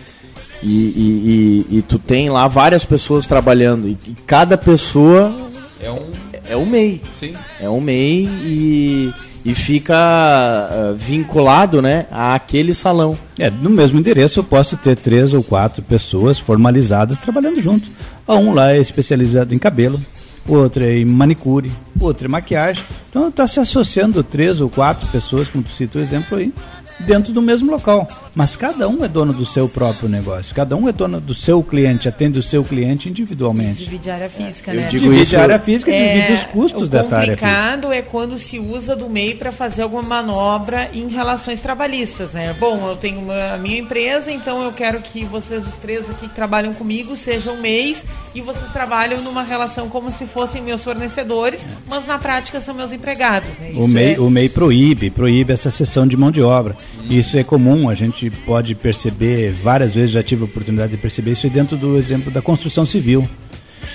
[0.63, 5.35] e, e, e, e tu tem lá várias pessoas trabalhando e, cada pessoa
[5.83, 7.03] é um é um MEI.
[7.13, 7.35] Sim.
[7.61, 9.15] É um MEI e
[9.47, 13.17] e fica uh, vinculado né, àquele salão.
[13.39, 17.89] É, no mesmo endereço eu posso ter três ou quatro pessoas formalizadas trabalhando junto.
[18.27, 20.01] Um lá é especializado em cabelo,
[20.49, 22.83] outro é em manicure, outro é maquiagem.
[23.09, 26.53] Então está se associando três ou quatro pessoas, como tu cita o exemplo aí,
[27.07, 28.09] dentro do mesmo local.
[28.37, 30.55] Mas cada um é dono do seu próprio negócio.
[30.55, 33.85] Cada um é dono do seu cliente, atende o seu cliente individualmente.
[33.85, 34.89] Divide a área física, né?
[34.89, 37.47] divide isso, a área física, é, divide os custos desta área física.
[37.47, 42.33] O complicado é quando se usa do MEI para fazer alguma manobra em relações trabalhistas,
[42.33, 42.55] né?
[42.61, 46.29] Bom, eu tenho uma, a minha empresa, então eu quero que vocês, os três aqui
[46.29, 51.63] que trabalham comigo, sejam MEIs e vocês trabalham numa relação como se fossem meus fornecedores,
[51.63, 51.69] é.
[51.89, 53.49] mas na prática são meus empregados.
[53.59, 53.73] Né?
[53.77, 54.21] O MEI, é...
[54.21, 56.77] o MEI proíbe, proíbe essa sessão de mão de obra.
[57.09, 61.33] Isso é comum, a gente pode perceber, várias vezes já tive a oportunidade de perceber
[61.33, 63.29] isso dentro do exemplo da construção civil.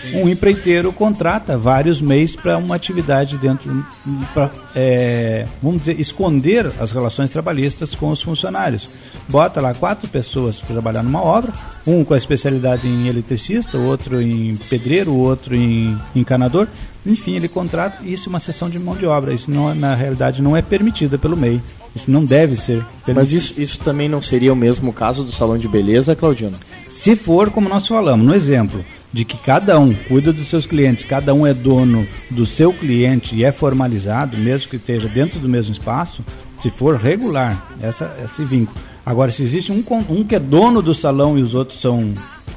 [0.01, 0.21] Sim.
[0.23, 3.85] Um empreiteiro contrata vários meses para uma atividade dentro,
[4.33, 8.87] para, é, vamos dizer, esconder as relações trabalhistas com os funcionários.
[9.29, 11.53] Bota lá quatro pessoas para trabalhar numa obra,
[11.85, 16.67] um com a especialidade em eletricista, outro em pedreiro, outro em encanador.
[17.05, 19.33] Enfim, ele contrata isso é uma sessão de mão de obra.
[19.33, 21.61] Isso não, na realidade não é permitida pelo MEI.
[21.95, 23.15] Isso não deve ser permitido.
[23.15, 26.57] Mas isso, isso também não seria o mesmo caso do salão de beleza, Claudino?
[26.89, 31.03] Se for como nós falamos, no exemplo, de que cada um cuida dos seus clientes,
[31.03, 35.49] cada um é dono do seu cliente e é formalizado, mesmo que esteja dentro do
[35.49, 36.23] mesmo espaço,
[36.61, 38.79] se for regular essa, esse vínculo.
[39.05, 42.13] Agora, se existe um, um que é dono do salão e os outros são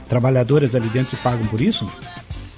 [0.08, 1.86] trabalhadores ali dentro e pagam por isso,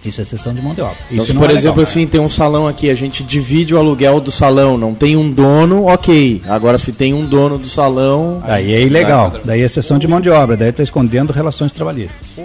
[0.09, 0.97] isso é sessão de mão de obra.
[1.11, 1.91] Então, se, não por é exemplo, legal.
[1.91, 5.31] assim, tem um salão aqui, a gente divide o aluguel do salão, não tem um
[5.31, 6.43] dono, ok.
[6.49, 8.43] Agora, se tem um dono do salão.
[8.47, 9.41] Daí é ilegal.
[9.45, 10.57] Daí é sessão de mão de obra.
[10.57, 12.39] Daí está escondendo relações trabalhistas.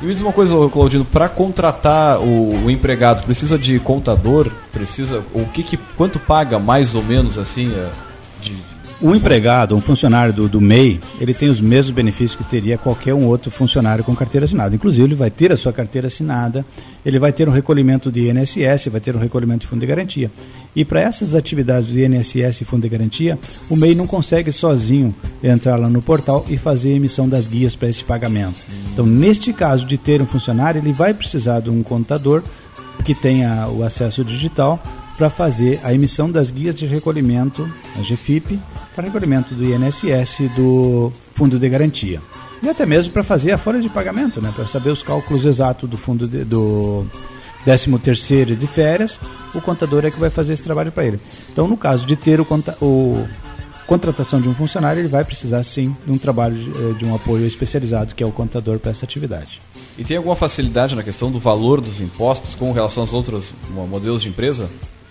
[0.00, 4.50] E me diz uma coisa, Claudino, para contratar o, o empregado, precisa de contador?
[4.72, 5.24] Precisa.
[5.32, 7.88] O que, que quanto paga mais ou menos assim é,
[8.40, 8.54] de
[9.00, 13.14] Um empregado, um funcionário do, do MEI, ele tem os mesmos benefícios que teria qualquer
[13.14, 14.74] um outro funcionário com carteira assinada.
[14.74, 16.66] Inclusive, ele vai ter a sua carteira assinada,
[17.06, 20.28] ele vai ter um recolhimento de INSS, vai ter um recolhimento de fundo de garantia.
[20.74, 23.38] E para essas atividades do INSS e fundo de garantia,
[23.70, 27.76] o MEI não consegue sozinho entrar lá no portal e fazer a emissão das guias
[27.76, 28.60] para esse pagamento.
[28.92, 32.42] Então, neste caso de ter um funcionário, ele vai precisar de um contador
[33.04, 34.82] que tenha o acesso digital
[35.18, 38.58] para fazer a emissão das guias de recolhimento, a GFIP,
[38.94, 42.22] para recolhimento do INSS e do Fundo de Garantia.
[42.62, 45.88] E até mesmo para fazer a folha de pagamento, né, para saber os cálculos exatos
[45.90, 47.04] do fundo de, do
[47.64, 49.18] 13 terceiro de férias,
[49.54, 51.20] o contador é que vai fazer esse trabalho para ele.
[51.52, 53.26] Então, no caso de ter o, conta, o
[53.86, 57.14] contratação de um funcionário, ele vai precisar sim de um trabalho de, eh, de um
[57.14, 59.60] apoio especializado, que é o contador para essa atividade.
[59.96, 63.86] E tem alguma facilidade na questão do valor dos impostos com relação aos outros mo-
[63.86, 64.68] modelos de empresa?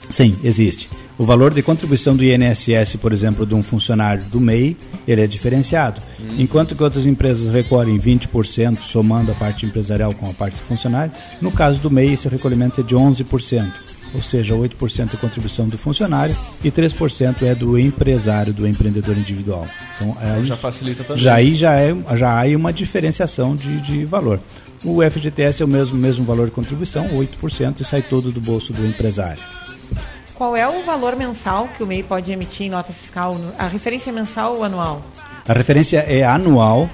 [0.09, 0.89] Sim, existe.
[1.17, 5.27] O valor de contribuição do INSS, por exemplo, de um funcionário do MEI, ele é
[5.27, 5.99] diferenciado.
[6.37, 11.51] Enquanto que outras empresas recolhem 20%, somando a parte empresarial com a parte funcionário, no
[11.51, 13.71] caso do MEI, esse recolhimento é de 11%.
[14.13, 19.67] Ou seja, 8% é contribuição do funcionário e 3% é do empresário, do empreendedor individual.
[19.95, 21.21] Então, aí, Já facilita também.
[21.21, 24.39] já aí já, é, já há uma diferenciação de, de valor.
[24.83, 28.71] O FGTS é o mesmo, mesmo valor de contribuição, 8%, e sai todo do bolso
[28.71, 29.41] do empresário.
[30.37, 33.35] Qual é o valor mensal que o MEI pode emitir em nota fiscal?
[33.57, 35.01] A referência é mensal ou anual?
[35.47, 36.87] A referência é anual,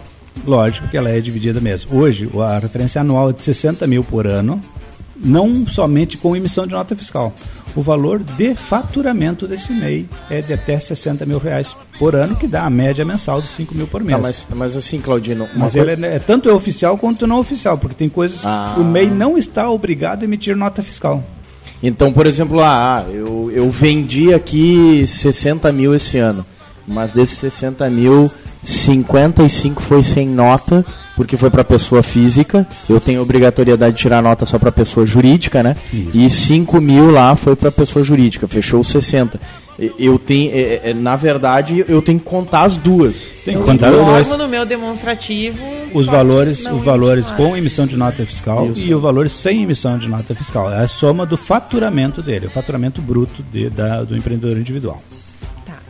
[0.46, 1.98] lógico que ela é dividida mesmo.
[2.00, 4.62] Hoje, a referência anual é de 60 mil por ano,
[5.16, 7.34] não somente com emissão de nota fiscal.
[7.76, 12.48] O valor de faturamento desse MEI é de até 60 mil reais por ano, que
[12.48, 14.16] dá a média mensal de 5 mil por mês.
[14.16, 17.40] Tá, mas, mas assim, Claudino, Mas coi- ele é, é tanto é oficial quanto não
[17.40, 18.76] oficial, porque tem coisas Ah.
[18.78, 21.22] o MEI não está obrigado a emitir nota fiscal.
[21.84, 26.46] Então, por exemplo, ah, eu, eu vendi aqui 60 mil esse ano,
[26.88, 28.32] mas desses 60 mil,
[28.64, 30.86] 55 foi sem nota,
[31.18, 32.66] porque foi para pessoa física.
[32.90, 35.76] Eu tenho obrigatoriedade de tirar nota só para pessoa jurídica, né?
[35.94, 36.10] Isso.
[36.14, 39.38] E 5 mil lá foi para pessoa jurídica, fechou os 60.
[39.98, 43.26] Eu tenho, é, é, na verdade, eu tenho que contar as duas.
[43.44, 44.28] Tem que contar os dois.
[44.28, 45.58] informo no meu demonstrativo.
[45.94, 48.88] os valores, os valores emitir com emissão de nota fiscal Isso.
[48.88, 50.72] e o valor sem emissão de nota fiscal.
[50.72, 55.02] É a soma do faturamento dele, o faturamento bruto de- da- do empreendedor individual.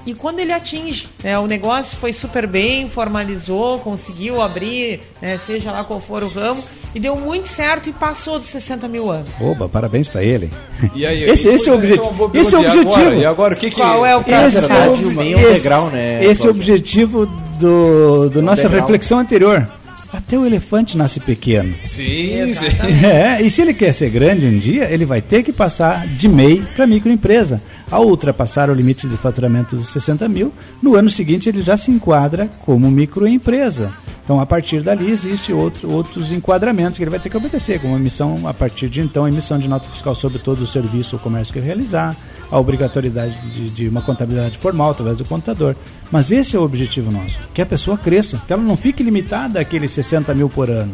[0.03, 0.09] Tá.
[0.09, 5.71] E quando ele atinge, né, o negócio foi super bem, formalizou, conseguiu abrir, né, seja
[5.71, 6.63] lá qual for o ramo,
[6.93, 9.29] e deu muito certo e passou dos 60 mil anos.
[9.41, 10.51] Oba, parabéns para ele.
[10.93, 12.31] E aí, Esse- esse é o Pois objetivo.
[12.33, 12.91] Esse é o objetivo.
[12.99, 13.75] Agora, e agora o que que...
[13.81, 14.59] Qual é o Na prazo?
[14.59, 17.25] verdade, o MEI é um esse- degrau, né, Esse é o objetivo
[17.59, 18.81] do, do nossa degrau.
[18.81, 19.67] reflexão anterior.
[20.13, 21.73] Até o elefante nasce pequeno.
[21.83, 22.67] Sim, sim.
[23.03, 26.27] É, e se ele quer ser grande um dia, ele vai ter que passar de
[26.27, 27.59] MEI para microempresa.
[27.89, 31.89] Ao ultrapassar o limite de faturamento dos 60 mil, no ano seguinte ele já se
[31.89, 33.91] enquadra como microempresa.
[34.23, 37.95] Então, a partir dali, existem outro, outros enquadramentos que ele vai ter que obedecer, como
[37.95, 41.51] emissão, a partir de então, emissão de nota fiscal sobre todo o serviço ou comércio
[41.51, 42.15] que ele realizar,
[42.49, 45.75] a obrigatoriedade de, de uma contabilidade formal através do contador.
[46.09, 49.59] Mas esse é o objetivo nosso, que a pessoa cresça, que ela não fique limitada
[49.59, 50.93] àqueles 60 mil por ano.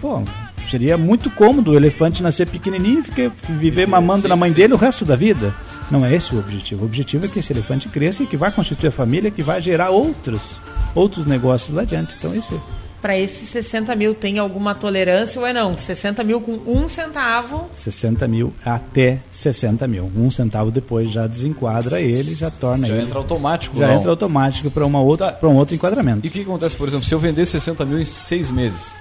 [0.00, 0.22] Pô,
[0.70, 4.56] seria muito cômodo o elefante nascer pequenininho e ficar, viver mamando sim, na mãe sim.
[4.56, 5.52] dele o resto da vida.
[5.90, 6.82] Não é esse o objetivo.
[6.82, 9.60] O objetivo é que esse elefante cresça e que vai constituir a família, que vai
[9.62, 10.58] gerar outros,
[10.94, 12.14] outros negócios lá adiante.
[12.18, 12.58] Então, esse é.
[13.00, 15.78] Para esses 60 mil tem alguma tolerância ou é não?
[15.78, 20.10] 60 mil com um centavo 60 mil até 60 mil.
[20.16, 23.04] Um centavo depois já desenquadra ele, já torna Já ele.
[23.04, 23.94] entra automático, já não.
[23.94, 25.32] entra automático para uma outra, Tá.
[25.32, 26.26] para um outro enquadramento.
[26.26, 28.96] E o que que acontece, por exemplo, se eu vender 60 mil em seis meses?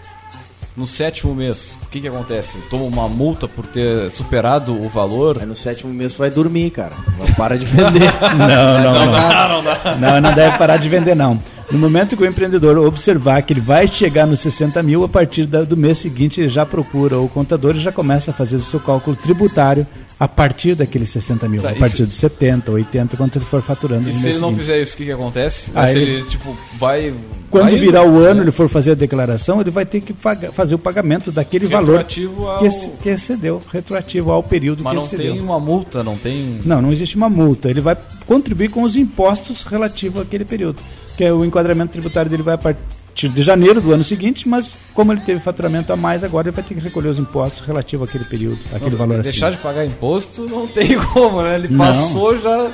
[0.78, 2.56] No sétimo mês, o que que acontece?
[2.56, 5.40] Eu tomo uma multa por ter superado o valor?
[5.40, 6.94] Aí no sétimo mês vai dormir, cara.
[7.18, 8.14] Não para de vender.
[8.38, 9.98] Não, não, não.
[9.98, 11.40] Não, não deve parar de vender, não.
[11.70, 15.46] No momento que o empreendedor observar que ele vai chegar nos 60 mil, a partir
[15.46, 18.62] da- do mês seguinte ele já procura o contador e já começa a fazer o
[18.62, 19.86] seu cálculo tributário
[20.18, 23.62] a partir daqueles 60 mil, Tá, a partir se- de 70, 80, quanto ele for
[23.62, 24.62] faturando E se ele não seguinte.
[24.66, 25.72] fizer isso, o que que acontece?
[25.76, 27.14] Aí se ele- ele, tipo, vai
[27.52, 28.42] quando Aí, virar o ano, né?
[28.46, 31.98] ele for fazer a declaração, ele vai ter que pagar- fazer o pagamento daquele valor
[31.98, 35.34] Retroativo ao- que, ex- que excedeu, retroativo ao período Mas que não excedeu.
[35.34, 36.62] tem uma multa, não tem.
[36.66, 37.70] Não, não existe uma multa.
[37.70, 37.96] Ele vai
[38.26, 40.82] contribuir com os impostos relativos àquele período.
[41.18, 44.74] Que é o enquadramento tributário dele vai a partir de janeiro do ano seguinte, mas
[44.94, 48.08] como ele teve faturamento a mais, agora ele vai ter que recolher os impostos relativos
[48.08, 51.56] àquele período, àquele Nossa, valor deixar de pagar imposto não tem como, né?
[51.56, 51.80] Ele Não.
[51.80, 52.70] passou, já,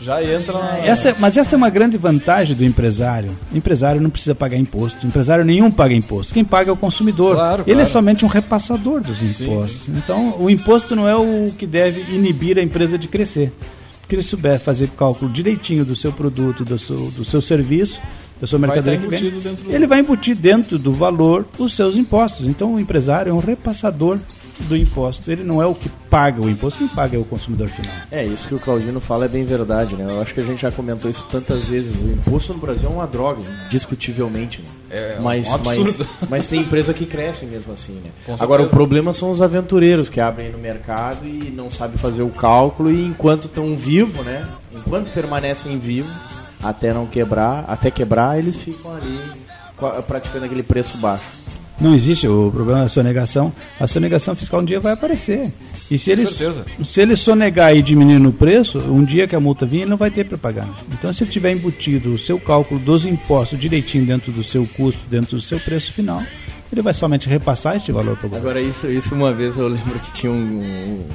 [0.00, 0.78] já entra na.
[0.78, 3.36] Essa, mas essa é uma grande vantagem do empresário.
[3.52, 5.04] O empresário não precisa pagar imposto.
[5.04, 6.32] O empresário nenhum paga imposto.
[6.32, 7.34] Quem paga é o consumidor.
[7.34, 7.90] Claro, Ele é claro.
[7.90, 9.88] somente um repassador dos impostos.
[9.88, 13.52] Então, o imposto não é o que deve inibir a empresa de crescer.
[14.10, 18.00] Porque ele souber fazer cálculo direitinho do seu produto, do seu, do seu serviço,
[18.40, 21.76] da sua Vai mercadoria tá que vem, do- ele vai embutir dentro do valor os
[21.76, 22.44] seus impostos.
[22.48, 24.18] Então, o empresário é um repassador
[24.66, 25.30] do imposto.
[25.30, 27.94] Ele não é o que paga o imposto, quem paga é o consumidor final.
[28.10, 30.04] É, isso que o Claudino fala é bem verdade, né?
[30.08, 31.94] Eu acho que a gente já comentou isso tantas vezes.
[31.94, 34.60] O imposto no Brasil é uma droga, discutivelmente.
[34.60, 34.68] Né?
[34.90, 36.06] É um mas, absurdo.
[36.20, 38.10] mas, mas tem empresa que cresce mesmo assim, né?
[38.40, 42.30] Agora, o problema são os aventureiros que abrem no mercado e não sabem fazer o
[42.30, 44.46] cálculo e enquanto estão vivos, né?
[44.74, 46.12] Enquanto permanecem vivos,
[46.62, 49.20] até não quebrar, até quebrar, eles ficam ali
[50.06, 51.24] praticando aquele preço baixo.
[51.80, 53.52] Não existe o problema da sonegação.
[53.78, 55.50] A sonegação fiscal um dia vai aparecer.
[55.90, 56.24] E se ele,
[56.84, 59.96] se ele sonegar e diminuir no preço, um dia que a multa vir, ele não
[59.96, 60.68] vai ter para pagar.
[60.92, 65.00] Então, se ele tiver embutido o seu cálculo dos impostos direitinho dentro do seu custo,
[65.10, 66.22] dentro do seu preço final,
[66.72, 68.48] ele vai somente repassar este valor para o governo.
[68.50, 71.08] Agora, isso, isso uma vez eu lembro que tinha um, um-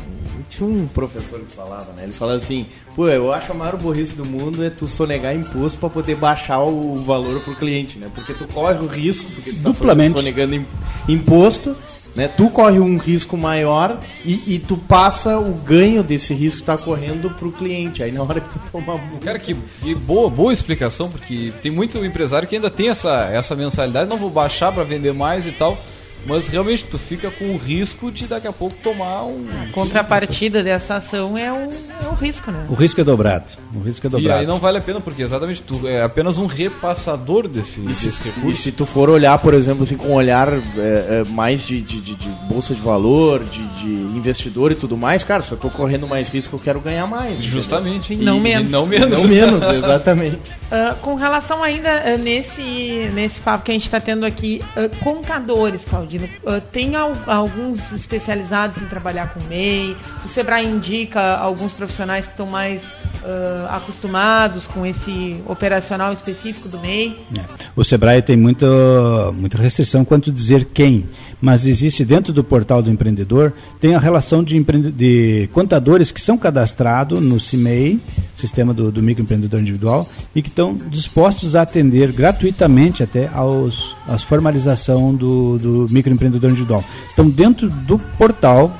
[0.50, 2.04] Tinha um professor que falava, né?
[2.04, 5.80] Ele falava assim: pô, eu acho a maior burrice do mundo é tu sonegar imposto
[5.80, 8.10] pra poder baixar o valor pro cliente, né?
[8.14, 10.14] Porque tu corre o risco, porque tu tá Duplamente.
[10.14, 10.66] sonegando im-
[11.10, 11.76] imposto.
[12.16, 12.30] Né?
[12.30, 16.78] Tu corre um risco maior e, e tu passa o ganho desse risco que tá
[16.78, 18.02] correndo pro cliente.
[18.02, 19.26] Aí na hora que tu toma multa.
[19.26, 23.56] Cara, que, que boa, boa explicação, porque tem muito empresário que ainda tem essa, essa
[23.56, 25.78] mensalidade, não vou baixar para vender mais e tal,
[26.26, 29.46] mas realmente tu fica com o risco de daqui a pouco tomar um.
[29.64, 31.56] A contrapartida dessa ação é o,
[32.04, 32.66] é o risco, né?
[32.70, 33.46] O risco é dobrado.
[33.74, 34.40] O risco é E dobrado.
[34.40, 38.24] aí não vale a pena, porque exatamente tu é apenas um repassador desse, desse E
[38.32, 38.62] recurso.
[38.62, 42.00] se tu for olhar, por exemplo, assim, com um olhar é, é, mais de, de,
[42.02, 43.86] de- de bolsa de valor, de, de
[44.18, 47.40] investidor e tudo mais, cara, se eu tô correndo mais risco, eu quero ganhar mais.
[47.42, 48.14] Justamente.
[48.14, 48.72] E não menos.
[48.72, 49.22] não menos.
[49.22, 50.40] Não menos, exatamente.
[50.72, 54.90] Ah, com relação ainda ah, nesse, nesse papo que a gente está tendo aqui, ah,
[55.04, 56.15] contadores, Claudino,
[56.46, 59.96] ah, tem al- alguns especializados em trabalhar com MEI?
[60.24, 62.82] O Sebrae indica alguns profissionais que estão mais
[63.26, 67.18] ah, acostumados com esse operacional específico do MEI?
[67.38, 67.42] É.
[67.76, 68.66] O Sebrae tem muito,
[69.36, 71.06] muita restrição quanto dizer quem,
[71.42, 73.52] mas existe dentro do portal do empreendedor,
[73.82, 78.00] tem a relação de, empreende- de contadores que são cadastrados no CIMEI,
[78.36, 84.24] sistema do, do microempreendedor individual, e que estão dispostos a atender gratuitamente até aos, às
[84.24, 86.84] formalização do, do microempreendedor individual.
[87.12, 88.76] Então, dentro do portal,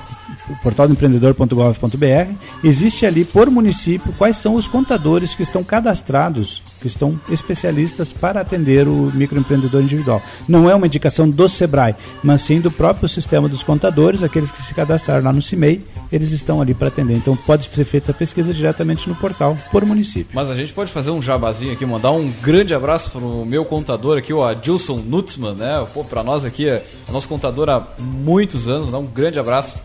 [0.50, 2.34] o portal do empreendedor.gov.br,
[2.64, 8.42] existe ali por município quais são os contadores que estão cadastrados, que estão especialistas para
[8.42, 10.22] atender o microempreendedor individual.
[10.48, 14.62] Não é uma indicação do Sebrae, mas sim do próprio sistema dos contadores, aqueles que
[14.62, 17.16] se cadastraram lá no CIMEI, eles estão ali para atender.
[17.16, 20.28] Então pode ser feita a pesquisa diretamente no portal por município.
[20.34, 24.18] Mas a gente pode fazer um jabazinho aqui, mandar um grande abraço pro meu contador
[24.18, 25.86] aqui, o Adilson Nutzman, né?
[25.94, 29.78] Pô, pra nós aqui, é nosso contador há muitos anos, dá um grande abraço.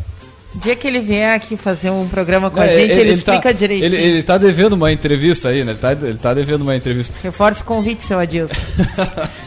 [0.54, 3.52] Dia que ele vier aqui fazer um programa com a É, gente, ele, explica tá,
[3.52, 3.86] direitinho.
[3.94, 5.72] Ele, ele tá devendo uma entrevista aí, né?
[5.72, 7.14] Ele tá, ele tá devendo uma entrevista.
[7.22, 8.54] Reforça o convite, seu Adilson.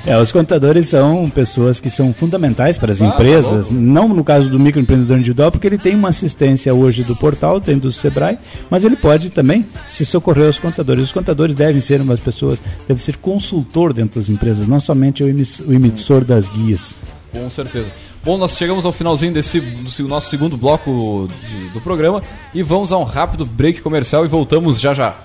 [0.05, 4.21] É, os contadores são pessoas que são fundamentais para as Ah, empresas, tá não no
[4.21, 8.37] caso do microempreendedor individual, porque ele tem uma assistência hoje do portal, tem do Sebrae,
[8.69, 11.05] mas ele pode também se socorrer aos contadores.
[11.05, 15.29] Os contadores devem ser umas pessoas, devem ser consultor dentro das empresas, não somente o
[15.73, 16.95] emissor das guias.
[17.31, 17.87] Com certeza.
[18.23, 19.59] Bom, nós chegamos ao finalzinho desse
[19.99, 22.21] nosso segundo bloco de- do programa
[22.53, 25.17] e vamos a um rápido break comercial e voltamos já já.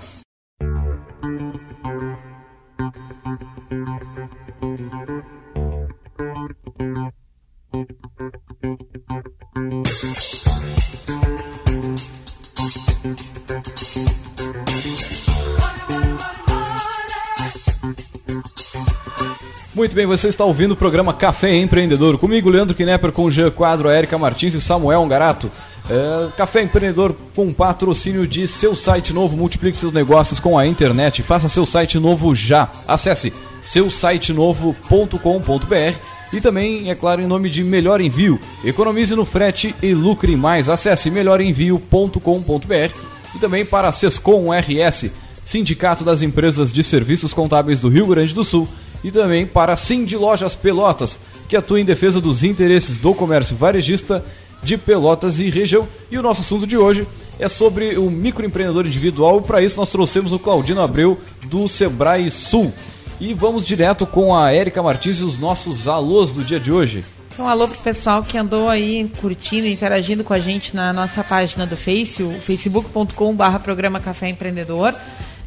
[19.78, 22.18] Muito bem, você está ouvindo o programa Café Empreendedor.
[22.18, 25.48] Comigo, Leandro Knepper, com Jean Quadro, a Erika Martins e Samuel Garato.
[25.88, 29.36] É, Café Empreendedor com patrocínio de seu site novo.
[29.36, 31.22] Multiplique seus negócios com a internet.
[31.22, 32.68] Faça seu site novo já.
[32.88, 35.98] Acesse seusitenovo.com.br
[36.32, 38.40] e também, é claro, em nome de Melhor Envio.
[38.64, 40.68] Economize no frete e lucre mais.
[40.68, 42.94] Acesse melhorenvio.com.br
[43.32, 45.12] e também para Sescom RS,
[45.44, 48.66] Sindicato das Empresas de Serviços Contábeis do Rio Grande do Sul
[49.02, 51.18] e também para a Cindy Lojas Pelotas,
[51.48, 54.24] que atua em defesa dos interesses do comércio varejista
[54.62, 55.86] de Pelotas e região.
[56.10, 57.06] E o nosso assunto de hoje
[57.38, 59.40] é sobre o microempreendedor individual.
[59.40, 62.72] Para isso nós trouxemos o Claudino Abreu do Sebrae Sul.
[63.20, 67.04] E vamos direto com a Érica Martins e os nossos alôs do dia de hoje.
[67.38, 71.64] Um alô pro pessoal que andou aí curtindo, interagindo com a gente na nossa página
[71.64, 74.92] do Face, o facebook.com.br programa Café Empreendedor.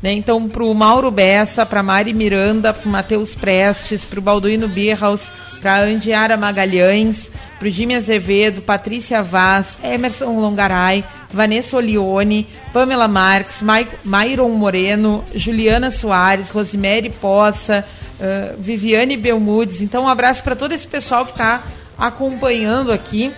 [0.01, 0.13] Né?
[0.13, 4.67] Então, para o Mauro Bessa, para Mari Miranda, para o Matheus Prestes, para o Balduino
[4.67, 5.21] Birhaus,
[5.61, 7.29] para Andiara Magalhães,
[7.59, 13.57] para o Jimmy Azevedo, Patrícia Vaz, Emerson Longaray, Vanessa Olione, Pamela Marques,
[14.03, 17.85] Mairon Moreno, Juliana Soares, Rosemary Poça,
[18.19, 19.81] uh, Viviane Belmudes.
[19.81, 21.61] Então, um abraço para todo esse pessoal que está
[21.97, 23.31] acompanhando aqui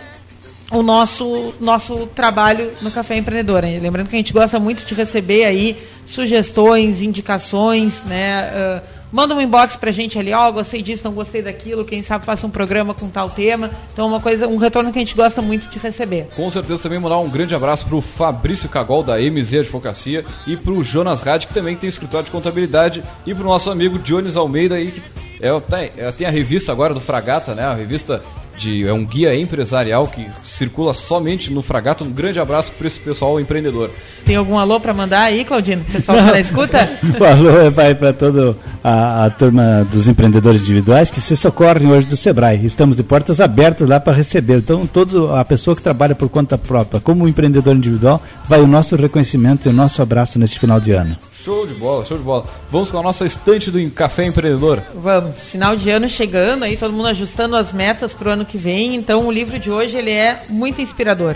[0.74, 3.64] o nosso, nosso trabalho no Café Empreendedor.
[3.64, 8.52] Lembrando que a gente gosta muito de receber aí sugestões, indicações, né?
[8.52, 12.02] Uh, manda um inbox pra gente ali, ó, oh, gostei disso, não gostei daquilo, quem
[12.02, 13.70] sabe faça um programa com tal tema.
[13.94, 16.28] Então, uma coisa, um retorno que a gente gosta muito de receber.
[16.36, 20.84] Com certeza também mandar um grande abraço pro Fabrício Cagol, da MZ Advocacia, e pro
[20.84, 24.92] Jonas Rad, que também tem escritório de contabilidade, e pro nosso amigo Dionis Almeida aí,
[24.92, 25.02] que
[25.40, 27.64] é, tem, é, tem a revista agora do Fragata, né?
[27.64, 28.22] A revista
[28.58, 32.04] de, é um guia empresarial que circula somente no Fragato.
[32.04, 33.92] Um grande abraço para esse pessoal empreendedor.
[34.26, 35.84] Tem algum alô para mandar aí, Claudino?
[35.84, 36.90] Pessoal que tá escuta?
[37.20, 42.08] o alô vai para toda a, a, turma dos empreendedores individuais que se socorrem hoje
[42.08, 42.66] do Sebrae.
[42.66, 44.58] Estamos de portas abertas lá para receber.
[44.58, 48.96] Então, toda a pessoa que trabalha por conta própria como empreendedor individual, vai o nosso
[48.96, 51.18] reconhecimento e o nosso abraço neste final de ano.
[51.44, 52.46] Show de bola, show de bola.
[52.72, 54.82] Vamos com a nossa estante do Café Empreendedor.
[54.96, 55.36] Vamos.
[55.40, 58.96] Final de ano chegando, aí todo mundo ajustando as metas para o ano que vem.
[58.96, 61.36] Então o livro de hoje ele é muito inspirador.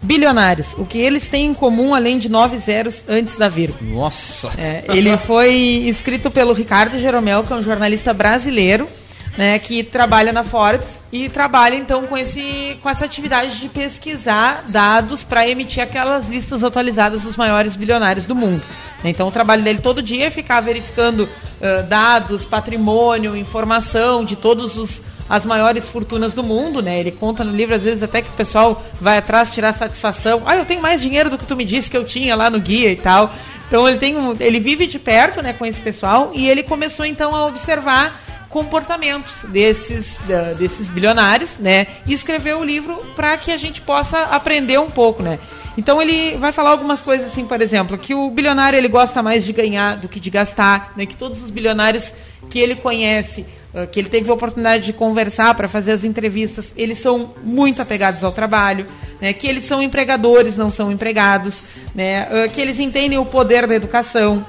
[0.00, 3.78] Bilionários, o que eles têm em comum além de nove zeros antes da vírgula.
[3.82, 4.50] Nossa!
[4.56, 5.52] É, ele foi
[5.86, 8.88] escrito pelo Ricardo Jeromel, que é um jornalista brasileiro,
[9.36, 14.64] né, que trabalha na Forbes e trabalha então com, esse, com essa atividade de pesquisar
[14.66, 18.62] dados para emitir aquelas listas atualizadas dos maiores bilionários do mundo.
[19.10, 24.76] Então o trabalho dele todo dia é ficar verificando uh, dados, patrimônio, informação de todos
[24.76, 27.00] os as maiores fortunas do mundo, né?
[27.00, 30.42] Ele conta no livro às vezes até que o pessoal vai atrás tirar satisfação.
[30.44, 32.60] Ah, eu tenho mais dinheiro do que tu me disse que eu tinha lá no
[32.60, 33.32] guia e tal.
[33.66, 37.06] Então ele tem um, ele vive de perto, né, com esse pessoal e ele começou
[37.06, 41.86] então a observar comportamentos desses, uh, desses bilionários, né?
[42.06, 45.38] E escreveu o livro para que a gente possa aprender um pouco, né?
[45.76, 49.44] Então ele vai falar algumas coisas assim, por exemplo, que o bilionário ele gosta mais
[49.44, 51.06] de ganhar do que de gastar, né?
[51.06, 52.12] Que todos os bilionários
[52.50, 56.72] que ele conhece, uh, que ele teve a oportunidade de conversar para fazer as entrevistas,
[56.76, 58.84] eles são muito apegados ao trabalho,
[59.20, 59.32] né?
[59.32, 61.54] Que eles são empregadores, não são empregados,
[61.94, 62.26] né?
[62.26, 64.44] Uh, que eles entendem o poder da educação,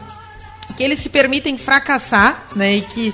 [0.76, 2.76] que eles se permitem fracassar, né?
[2.76, 3.14] E que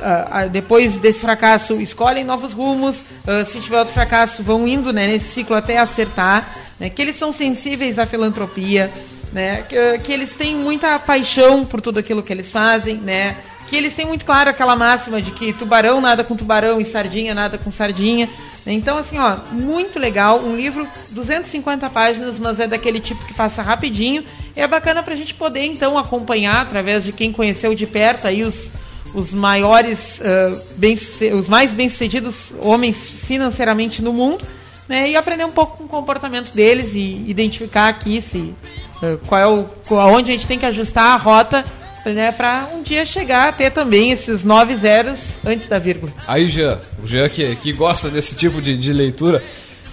[0.00, 5.06] Uh, depois desse fracasso escolhem novos rumos, uh, se tiver outro fracasso vão indo né,
[5.06, 8.90] nesse ciclo até acertar, né, que eles são sensíveis à filantropia,
[9.30, 13.36] né, que, que, eles têm muita paixão por tudo aquilo que eles fazem, né,
[13.66, 17.34] que eles têm muito claro aquela máxima de que tubarão nada com tubarão e sardinha
[17.34, 18.26] nada com sardinha.
[18.64, 23.34] Né, então, assim, ó, muito legal, um livro, 250 páginas, mas é daquele tipo que
[23.34, 24.24] passa rapidinho.
[24.56, 28.26] E é bacana para a gente poder, então, acompanhar, através de quem conheceu de perto
[28.26, 28.70] aí os,
[29.14, 30.98] os maiores, uh, bem,
[31.38, 34.44] os mais bem-sucedidos homens financeiramente no mundo,
[34.88, 39.40] né, e aprender um pouco com o comportamento deles e identificar aqui se uh, qual
[39.40, 41.64] é o aonde a gente tem que ajustar a rota
[42.06, 46.12] né, para um dia chegar a ter também esses nove zeros antes da vírgula.
[46.26, 49.42] Aí, Jean, o Jean que, que gosta desse tipo de, de leitura,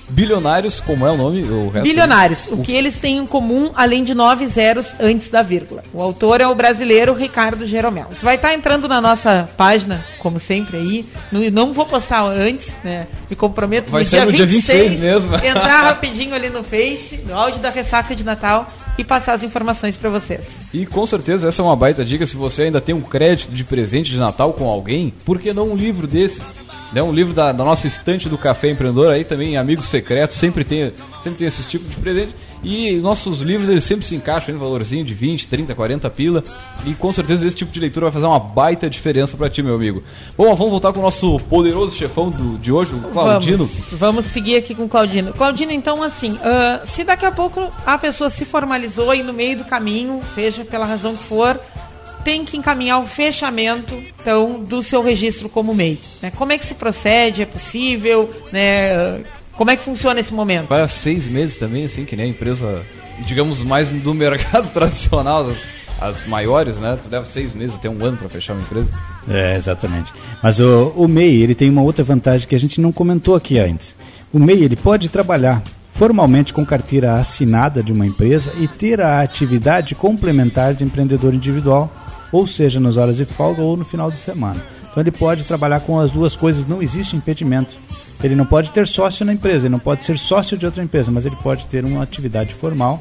[0.09, 1.43] Bilionários, como é o nome?
[1.43, 5.83] O Bilionários, o que eles têm em comum, além de nove zeros antes da vírgula.
[5.93, 8.07] O autor é o brasileiro Ricardo Jeromel.
[8.09, 11.05] Você vai estar entrando na nossa página, como sempre aí.
[11.31, 13.07] Não, não vou postar antes, né?
[13.29, 15.35] Me comprometo vai no, ser dia, no 26, dia 26 mesmo.
[15.35, 19.95] Entrar rapidinho ali no Face, no áudio da ressaca de Natal e passar as informações
[19.95, 20.41] para vocês.
[20.73, 22.25] E com certeza essa é uma baita dica.
[22.25, 25.69] Se você ainda tem um crédito de presente de Natal com alguém, por que não
[25.69, 26.41] um livro desse?
[26.91, 30.63] né, um livro da, da, nossa estante do Café Empreendedor, aí também Amigos Secretos, sempre
[30.63, 32.33] tem, sempre tem esse tipo de presente.
[32.63, 36.43] E nossos livros eles sempre se encaixam no valorzinho de 20, 30, 40 pila.
[36.85, 39.75] E com certeza esse tipo de leitura vai fazer uma baita diferença para ti, meu
[39.75, 40.03] amigo.
[40.37, 43.65] Bom, vamos voltar com o nosso poderoso chefão do, de hoje, o Claudino.
[43.65, 45.33] Vamos, vamos seguir aqui com o Claudino.
[45.33, 49.57] Claudino, então, assim, uh, se daqui a pouco a pessoa se formalizou e no meio
[49.57, 51.59] do caminho, seja pela razão que for,
[52.23, 55.97] tem que encaminhar o fechamento então, do seu registro como MEI.
[56.21, 56.31] Né?
[56.35, 57.41] Como é que se procede?
[57.41, 58.29] É possível?
[58.51, 59.23] Né?
[59.57, 60.67] Como é que funciona esse momento?
[60.67, 62.85] Vai a seis meses também, assim, que nem a empresa,
[63.25, 65.49] digamos, mais do mercado tradicional.
[65.99, 66.97] as maiores, né?
[67.01, 68.91] Tu leva seis meses até um ano para fechar uma empresa.
[69.27, 70.13] É, exatamente.
[70.43, 73.57] Mas o, o MEI, ele tem uma outra vantagem que a gente não comentou aqui
[73.57, 73.95] antes.
[74.31, 79.21] O MEI, ele pode trabalhar formalmente com carteira assinada de uma empresa e ter a
[79.21, 81.91] atividade complementar de empreendedor individual,
[82.31, 84.63] ou seja, nas horas de folga ou no final de semana.
[84.91, 87.73] Então ele pode trabalhar com as duas coisas, não existe impedimento.
[88.23, 91.11] Ele não pode ter sócio na empresa, ele não pode ser sócio de outra empresa,
[91.11, 92.99] mas ele pode ter uma atividade formal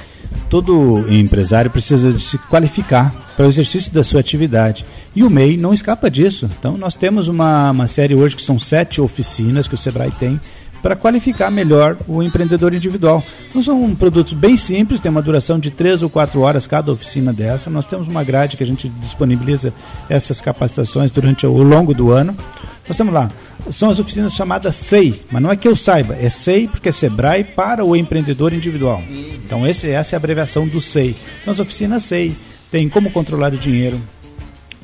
[0.49, 4.85] Todo empresário precisa de se qualificar para o exercício da sua atividade.
[5.15, 6.49] E o MEI não escapa disso.
[6.57, 10.39] Então, nós temos uma, uma série hoje que são sete oficinas que o Sebrae tem
[10.81, 13.23] para qualificar melhor o empreendedor individual.
[13.49, 17.33] Então, são produtos bem simples, tem uma duração de três ou quatro horas cada oficina
[17.33, 17.69] dessa.
[17.69, 19.73] Nós temos uma grade que a gente disponibiliza
[20.07, 22.35] essas capacitações durante o longo do ano.
[22.87, 23.31] Nós temos lá,
[23.71, 26.91] são as oficinas chamadas SEI, mas não é que eu saiba, é SEI porque é
[26.91, 29.01] Sebrae para o empreendedor individual.
[29.09, 31.15] Então esse, essa é a abreviação do SEI.
[31.41, 32.35] Então as oficinas SEI
[32.71, 33.99] tem como controlar o dinheiro,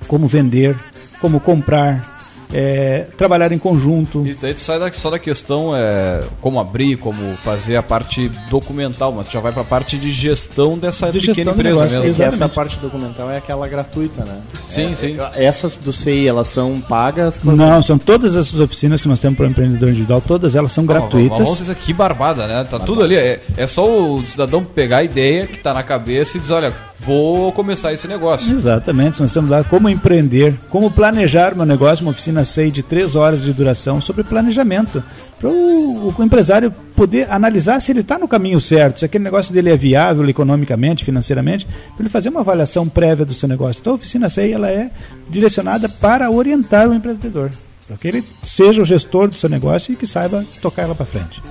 [0.08, 0.76] como vender,
[1.20, 2.11] como comprar,
[2.54, 4.26] é, trabalhar em conjunto.
[4.26, 8.30] E daí tu sai da, só da questão é, como abrir, como fazer a parte
[8.50, 12.00] documental, mas tu já vai pra parte de gestão dessa De pequena gestão empresa negócio,
[12.00, 12.16] mesmo.
[12.16, 12.56] Que essa Exatamente.
[12.56, 14.40] parte documental é aquela gratuita, né?
[14.66, 15.18] Sim, É, sim.
[15.36, 17.40] é, Essas do CI, elas são pagas?
[17.44, 20.84] Não, são todas essas oficinas que nós temos para o empreendedor individual, todas elas são
[20.84, 21.38] Ah, gratuitas.
[21.40, 22.64] Vamos dizer, que barbada, né?
[22.70, 23.16] Tá tudo ali.
[23.16, 26.74] É, é só o cidadão pegar a ideia que tá na cabeça e dizer, olha,
[27.06, 28.54] vou começar esse negócio.
[28.54, 33.16] Exatamente, nós estamos lá como empreender, como planejar meu negócio, uma oficina SEI de três
[33.16, 35.04] horas de duração sobre planejamento,
[35.40, 39.54] para o, o empresário poder analisar se ele está no caminho certo, se aquele negócio
[39.54, 43.80] dele é viável economicamente, financeiramente, para ele fazer uma avaliação prévia do seu negócio.
[43.80, 44.92] Então a oficina SEI ela é
[45.30, 47.50] direcionada para orientar o empreendedor,
[47.88, 51.06] para que ele seja o gestor do seu negócio e que saiba tocar ela para
[51.06, 51.42] frente.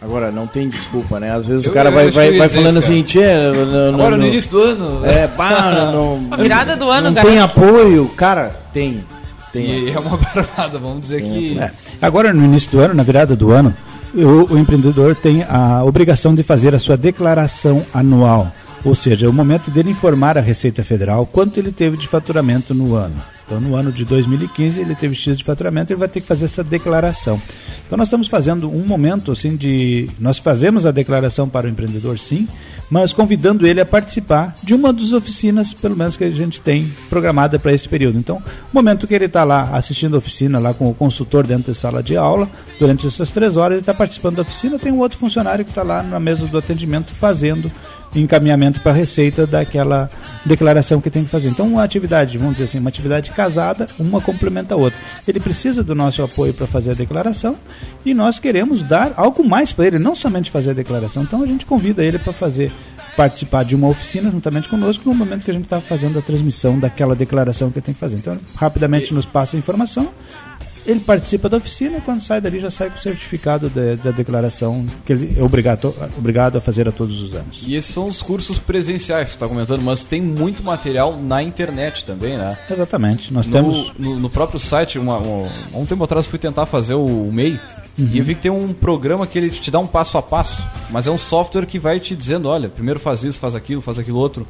[0.00, 1.34] Agora, não tem desculpa, né?
[1.34, 2.92] Às vezes Eu- o cara vai, vai, vai isso, falando cara.
[2.92, 3.20] assim, tchê,
[3.52, 5.04] não, não, Agora no início do ano.
[5.04, 8.08] É, pá, não, virada do ano, não tem apoio.
[8.16, 9.04] Cara, tem.
[9.52, 9.64] tem.
[9.86, 11.58] E é uma barbada, vamos dizer que.
[11.58, 11.72] É.
[12.00, 13.74] Agora, no início do ano, na virada do ano,
[14.14, 18.52] o, o empreendedor tem a obrigação de fazer a sua declaração anual.
[18.84, 22.72] Ou seja, é o momento dele informar a Receita Federal quanto ele teve de faturamento
[22.72, 23.16] no ano.
[23.48, 26.44] Então, no ano de 2015, ele teve X de faturamento, ele vai ter que fazer
[26.44, 27.40] essa declaração.
[27.86, 30.10] Então, nós estamos fazendo um momento assim de.
[30.20, 32.46] Nós fazemos a declaração para o empreendedor, sim,
[32.90, 36.92] mas convidando ele a participar de uma das oficinas, pelo menos que a gente tem
[37.08, 38.18] programada para esse período.
[38.18, 38.42] Então, o
[38.74, 42.02] momento que ele está lá assistindo a oficina, lá com o consultor dentro da sala
[42.02, 45.64] de aula, durante essas três horas, ele está participando da oficina, tem um outro funcionário
[45.64, 47.72] que está lá na mesa do atendimento fazendo
[48.14, 50.10] encaminhamento para a receita daquela
[50.44, 51.48] declaração que tem que fazer.
[51.48, 54.98] Então, uma atividade, vamos dizer assim, uma atividade casada, uma complementa a outra.
[55.26, 57.56] Ele precisa do nosso apoio para fazer a declaração
[58.04, 61.22] e nós queremos dar algo mais para ele, não somente fazer a declaração.
[61.22, 62.72] Então, a gente convida ele para fazer
[63.16, 66.78] participar de uma oficina juntamente conosco no momento que a gente está fazendo a transmissão
[66.78, 68.16] daquela declaração que tem que fazer.
[68.16, 70.08] Então, rapidamente nos passa a informação,
[70.88, 74.10] ele participa da oficina e quando sai dali já sai com o certificado da, da
[74.10, 77.62] declaração que ele é obrigado, obrigado a fazer a todos os anos.
[77.66, 81.42] E esses são os cursos presenciais que você está comentando, mas tem muito material na
[81.42, 82.56] internet também, né?
[82.70, 83.32] Exatamente.
[83.32, 83.92] Nós No, temos.
[83.98, 87.60] no, no próprio site, uma, uma- um tempo atrás fui tentar fazer o, MEI
[87.98, 88.10] Uhum.
[88.12, 90.62] e eu vi que tem um programa que ele te dá um passo a passo,
[90.88, 93.98] mas é um software que vai te dizendo, olha, primeiro faz isso, faz aquilo, faz
[93.98, 94.46] aquilo outro.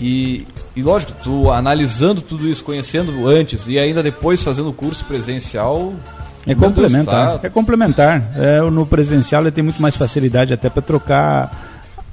[0.00, 0.46] E,
[0.76, 5.92] e lógico, tu analisando tudo isso, conhecendo antes e ainda depois fazendo o curso presencial.
[6.46, 7.38] É complementar.
[7.38, 8.30] tá- É complementar.
[8.36, 11.50] É, no presencial ele tem muito mais facilidade até para trocar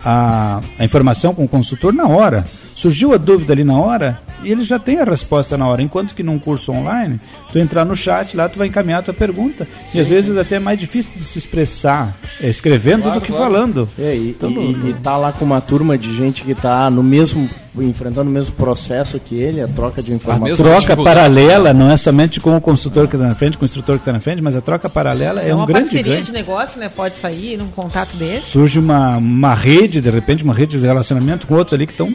[0.03, 2.43] a, a informação com o consultor na hora.
[2.75, 5.81] Surgiu a dúvida ali na hora e ele já tem a resposta na hora.
[5.81, 7.17] Enquanto que num curso online,
[7.49, 9.65] tu entrar no chat lá, tu vai encaminhar a tua pergunta.
[9.93, 13.31] e às vezes até é mais difícil de se expressar é, escrevendo Claro, do que
[13.31, 13.53] claro.
[13.53, 13.89] falando.
[13.97, 17.01] É, e, Então, e- e tá lá com uma turma de gente que tá no
[17.01, 17.47] mesmo,
[17.77, 20.43] enfrentando o mesmo processo que ele, a troca de A informação.
[20.43, 21.15] mesma troca dificuldade.
[21.17, 24.01] paralela não é somente com o consultor que está na frente, com o instrutor que
[24.01, 26.25] está na frente, mas a troca paralela é, É um uma grande parceria ganho.
[26.25, 26.89] de negócio, né?
[26.89, 28.49] Pode sair num contato desse.
[28.49, 32.13] surge uma, uma rede, de repente, uma rede de relacionamento com outros ali que estão.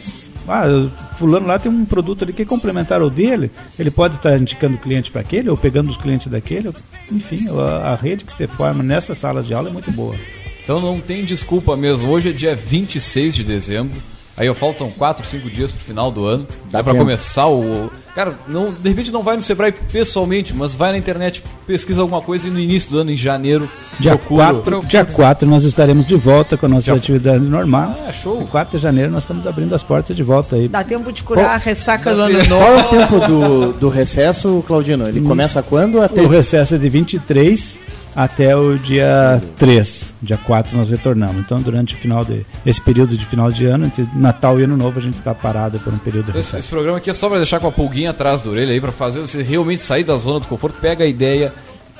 [0.51, 3.49] Ah, fulano lá tem um produto ali que é complementar ao dele,
[3.79, 6.73] ele pode estar indicando o cliente para aquele, ou pegando os clientes daquele,
[7.11, 10.15] enfim, a, a rede que você forma nessas salas de aula é muito boa.
[10.63, 12.09] Então não tem desculpa mesmo.
[12.09, 13.99] Hoje é dia 26 de dezembro.
[14.37, 16.47] Aí ó, faltam 4, 5 dias pro final do ano.
[16.71, 16.97] Dá tempo.
[16.97, 17.91] começar o.
[18.15, 22.21] Cara, não, de repente não vai no Sebrae pessoalmente, mas vai na internet, pesquisa alguma
[22.21, 23.69] coisa e no início do ano, em janeiro,
[23.99, 24.53] Dia procura.
[24.53, 27.95] 4, dia 4 nós estaremos de volta com a nossa Dia- atividade normal.
[28.05, 28.37] Ah, show.
[28.39, 30.67] Dia 4 de janeiro nós estamos abrindo as portas de volta aí.
[30.67, 32.49] Dá tempo de curar Qual- a ressaca do ano tempo.
[32.49, 32.89] Qual é o novo.
[32.89, 35.07] tempo do, do recesso, Claudino?
[35.07, 37.77] Ele começa quando até O recesso é de 23
[38.15, 40.13] até o dia 3.
[40.21, 41.37] Dia 4 nós retornamos.
[41.37, 44.77] Então, durante o final de esse período de final de ano, entre Natal e Ano
[44.77, 47.29] Novo, a gente está parado por um período de Esse, esse programa aqui é só
[47.29, 50.15] pra deixar com a pulguinha atrás da orelha aí, pra fazer você realmente sair da
[50.17, 51.53] zona do conforto, pega a ideia,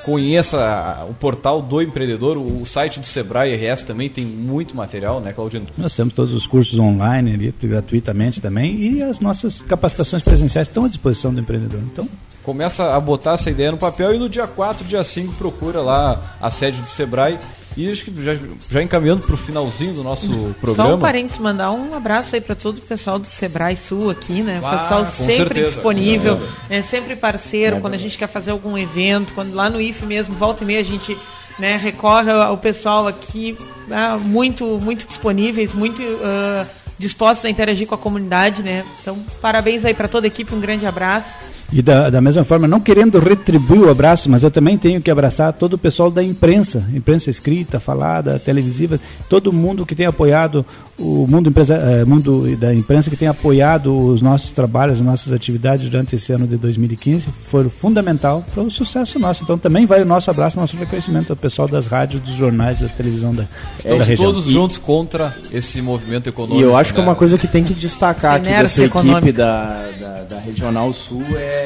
[0.04, 5.20] conheça o portal do empreendedor, o, o site do Sebrae RS também tem muito material,
[5.20, 5.66] né, Claudino?
[5.76, 10.84] Nós temos todos os cursos online ali, gratuitamente também, e as nossas capacitações presenciais estão
[10.84, 11.80] à disposição do empreendedor.
[11.80, 12.08] Então,
[12.42, 16.36] começa a botar essa ideia no papel e no dia 4, dia 5 procura lá
[16.40, 17.38] a sede do Sebrae.
[17.74, 18.32] E acho que já,
[18.70, 20.26] já encaminhando para o finalzinho do nosso
[20.60, 20.90] programa.
[20.90, 24.42] Só um parênteses, mandar um abraço aí para todo o pessoal do Sebrae Sul aqui,
[24.42, 24.60] né?
[24.62, 26.38] O Ah, pessoal sempre certeza, disponível,
[26.68, 30.34] é sempre parceiro quando a gente quer fazer algum evento, quando lá no IF mesmo,
[30.34, 31.16] volta e meia a gente
[31.58, 33.56] né, recorre ao pessoal aqui,
[33.90, 36.66] ah, muito, muito disponíveis, muito ah,
[36.98, 38.84] dispostos a interagir com a comunidade, né?
[39.00, 41.38] Então, parabéns aí para toda a equipe, um grande abraço.
[41.72, 45.10] E da, da mesma forma, não querendo retribuir o abraço, mas eu também tenho que
[45.10, 50.66] abraçar todo o pessoal da imprensa, imprensa escrita, falada, televisiva, todo mundo que tem apoiado
[50.98, 55.32] o mundo, empresa, eh, mundo da imprensa que tem apoiado os nossos trabalhos, as nossas
[55.32, 59.42] atividades durante esse ano de 2015, foi fundamental para o sucesso nosso.
[59.42, 62.88] Então também vai o nosso abraço, nosso reconhecimento ao pessoal das rádios, dos jornais, da
[62.88, 63.48] televisão da, da
[63.78, 64.32] Estamos região.
[64.32, 66.60] todos juntos contra esse movimento econômico.
[66.60, 67.06] E eu acho que né?
[67.06, 71.24] uma coisa que tem que destacar aqui Inércia dessa equipe da, da, da Regional Sul
[71.34, 71.61] é,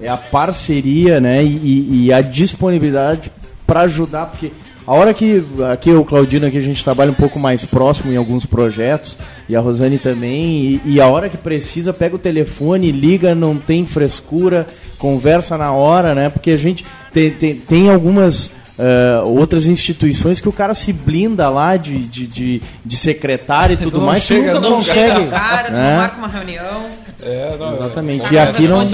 [0.00, 3.30] é a parceria né, e- e, e a disponibilidade
[3.66, 4.50] para ajudar, porque
[4.86, 8.16] a hora que aqui o Claudino aqui a gente trabalha um pouco mais próximo em
[8.16, 9.18] alguns projetos,
[9.48, 13.56] e a Rosane também, e, e a hora que precisa, pega o telefone, liga, não
[13.56, 14.66] tem frescura,
[14.98, 16.30] conversa na hora, né?
[16.30, 18.50] Porque a gente tem, tem, tem algumas.
[18.78, 23.76] Eh, outras instituições que o cara se blinda lá de, de, de, de secretário e
[23.76, 24.76] tudo não mais, tu chega nunca nunca.
[24.76, 25.26] consegue.
[25.28, 25.90] Cara, tu né?
[25.90, 26.86] não marca uma reunião,
[27.20, 28.26] É, não, Exatamente.
[28.26, 28.86] é, E aqui não-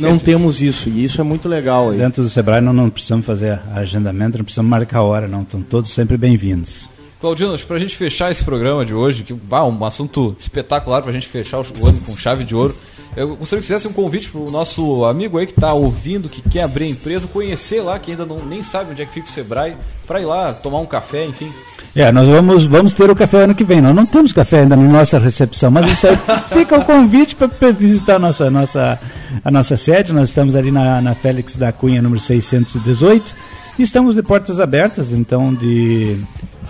[0.00, 1.90] não temos isso, e isso é muito legal.
[1.90, 1.98] Aí.
[1.98, 5.42] Dentro do Sebrae não, não precisamos fazer agendamento, não precisamos marcar hora, não.
[5.42, 6.88] Estão todos sempre bem-vindos.
[7.20, 11.10] Claudino, para a gente fechar esse programa de hoje, que é um assunto espetacular para
[11.10, 12.76] a gente fechar o ano com chave de ouro,
[13.16, 16.42] eu gostaria que fizesse um convite para o nosso amigo aí que está ouvindo, que
[16.42, 19.26] quer abrir a empresa, conhecer lá, que ainda não, nem sabe onde é que fica
[19.26, 21.52] o Sebrae, para ir lá tomar um café, enfim.
[21.94, 23.80] É, nós vamos, vamos ter o café ano que vem.
[23.80, 26.18] Nós não temos café ainda na nossa recepção, mas isso aí
[26.52, 28.98] fica o convite para visitar a nossa, nossa,
[29.44, 30.12] a nossa sede.
[30.12, 33.32] Nós estamos ali na, na Félix da Cunha, número 618.
[33.78, 36.20] E estamos de portas abertas, então de,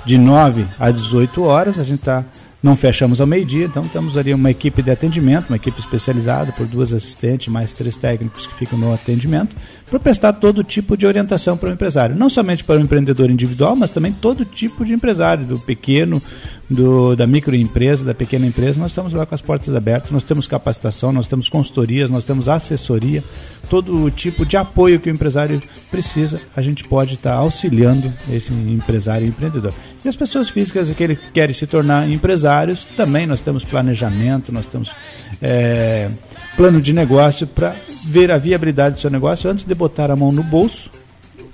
[0.05, 1.78] de 9 a 18 horas.
[1.78, 2.22] A gente está
[2.64, 6.66] não fechamos ao meio-dia, então temos ali uma equipe de atendimento, uma equipe especializada por
[6.66, 9.54] duas assistentes, mais três técnicos que ficam no atendimento,
[9.86, 12.16] para prestar todo tipo de orientação para o empresário.
[12.16, 16.22] Não somente para o empreendedor individual, mas também todo tipo de empresário, do pequeno,
[16.68, 18.80] do, da microempresa, da pequena empresa.
[18.80, 22.48] Nós estamos lá com as portas abertas, nós temos capacitação, nós temos consultorias, nós temos
[22.48, 23.22] assessoria,
[23.64, 28.52] todo o tipo de apoio que o empresário precisa, a gente pode estar auxiliando esse
[28.52, 29.72] empresário e empreendedor.
[30.04, 34.92] E as pessoas físicas que querem se tornar empresários, também nós temos planejamento, nós temos
[35.40, 36.08] é,
[36.56, 40.30] plano de negócio para ver a viabilidade do seu negócio antes de botar a mão
[40.30, 40.90] no bolso,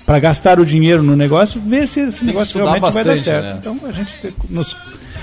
[0.05, 3.45] para gastar o dinheiro no negócio, ver se esse negócio realmente bastante, vai dar certo.
[3.45, 3.57] Né?
[3.61, 4.77] Então a gente nos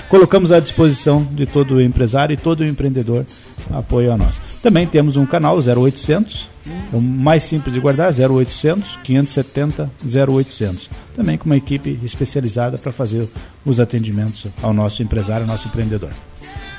[0.08, 3.26] colocamos à disposição de todo o empresário e todo empreendedor
[3.70, 4.40] apoio a nós.
[4.62, 6.48] Também temos um canal 0800,
[6.92, 10.90] é o mais simples de guardar, 0800 570 0800.
[11.14, 13.28] Também com uma equipe especializada para fazer
[13.64, 16.10] os atendimentos ao nosso empresário, ao nosso empreendedor.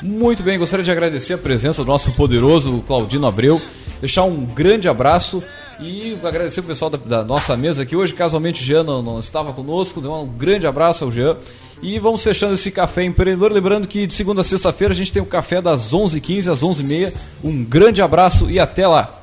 [0.02, 3.62] Muito bem, gostaria de agradecer a presença do nosso poderoso Claudino Abreu,
[4.00, 5.44] deixar um grande abraço
[5.80, 7.96] e agradecer o pessoal da, da, nossa mesa aqui.
[7.96, 11.38] Hoje, casualmente, o Jean não, não estava conosco, um grande abraço ao Jean.
[11.82, 13.52] E vamos fechando esse café empreendedor.
[13.52, 17.14] Lembrando que de segunda a sexta-feira a gente tem o café das 11h15 às 11h30.
[17.44, 19.22] Um grande abraço e até lá!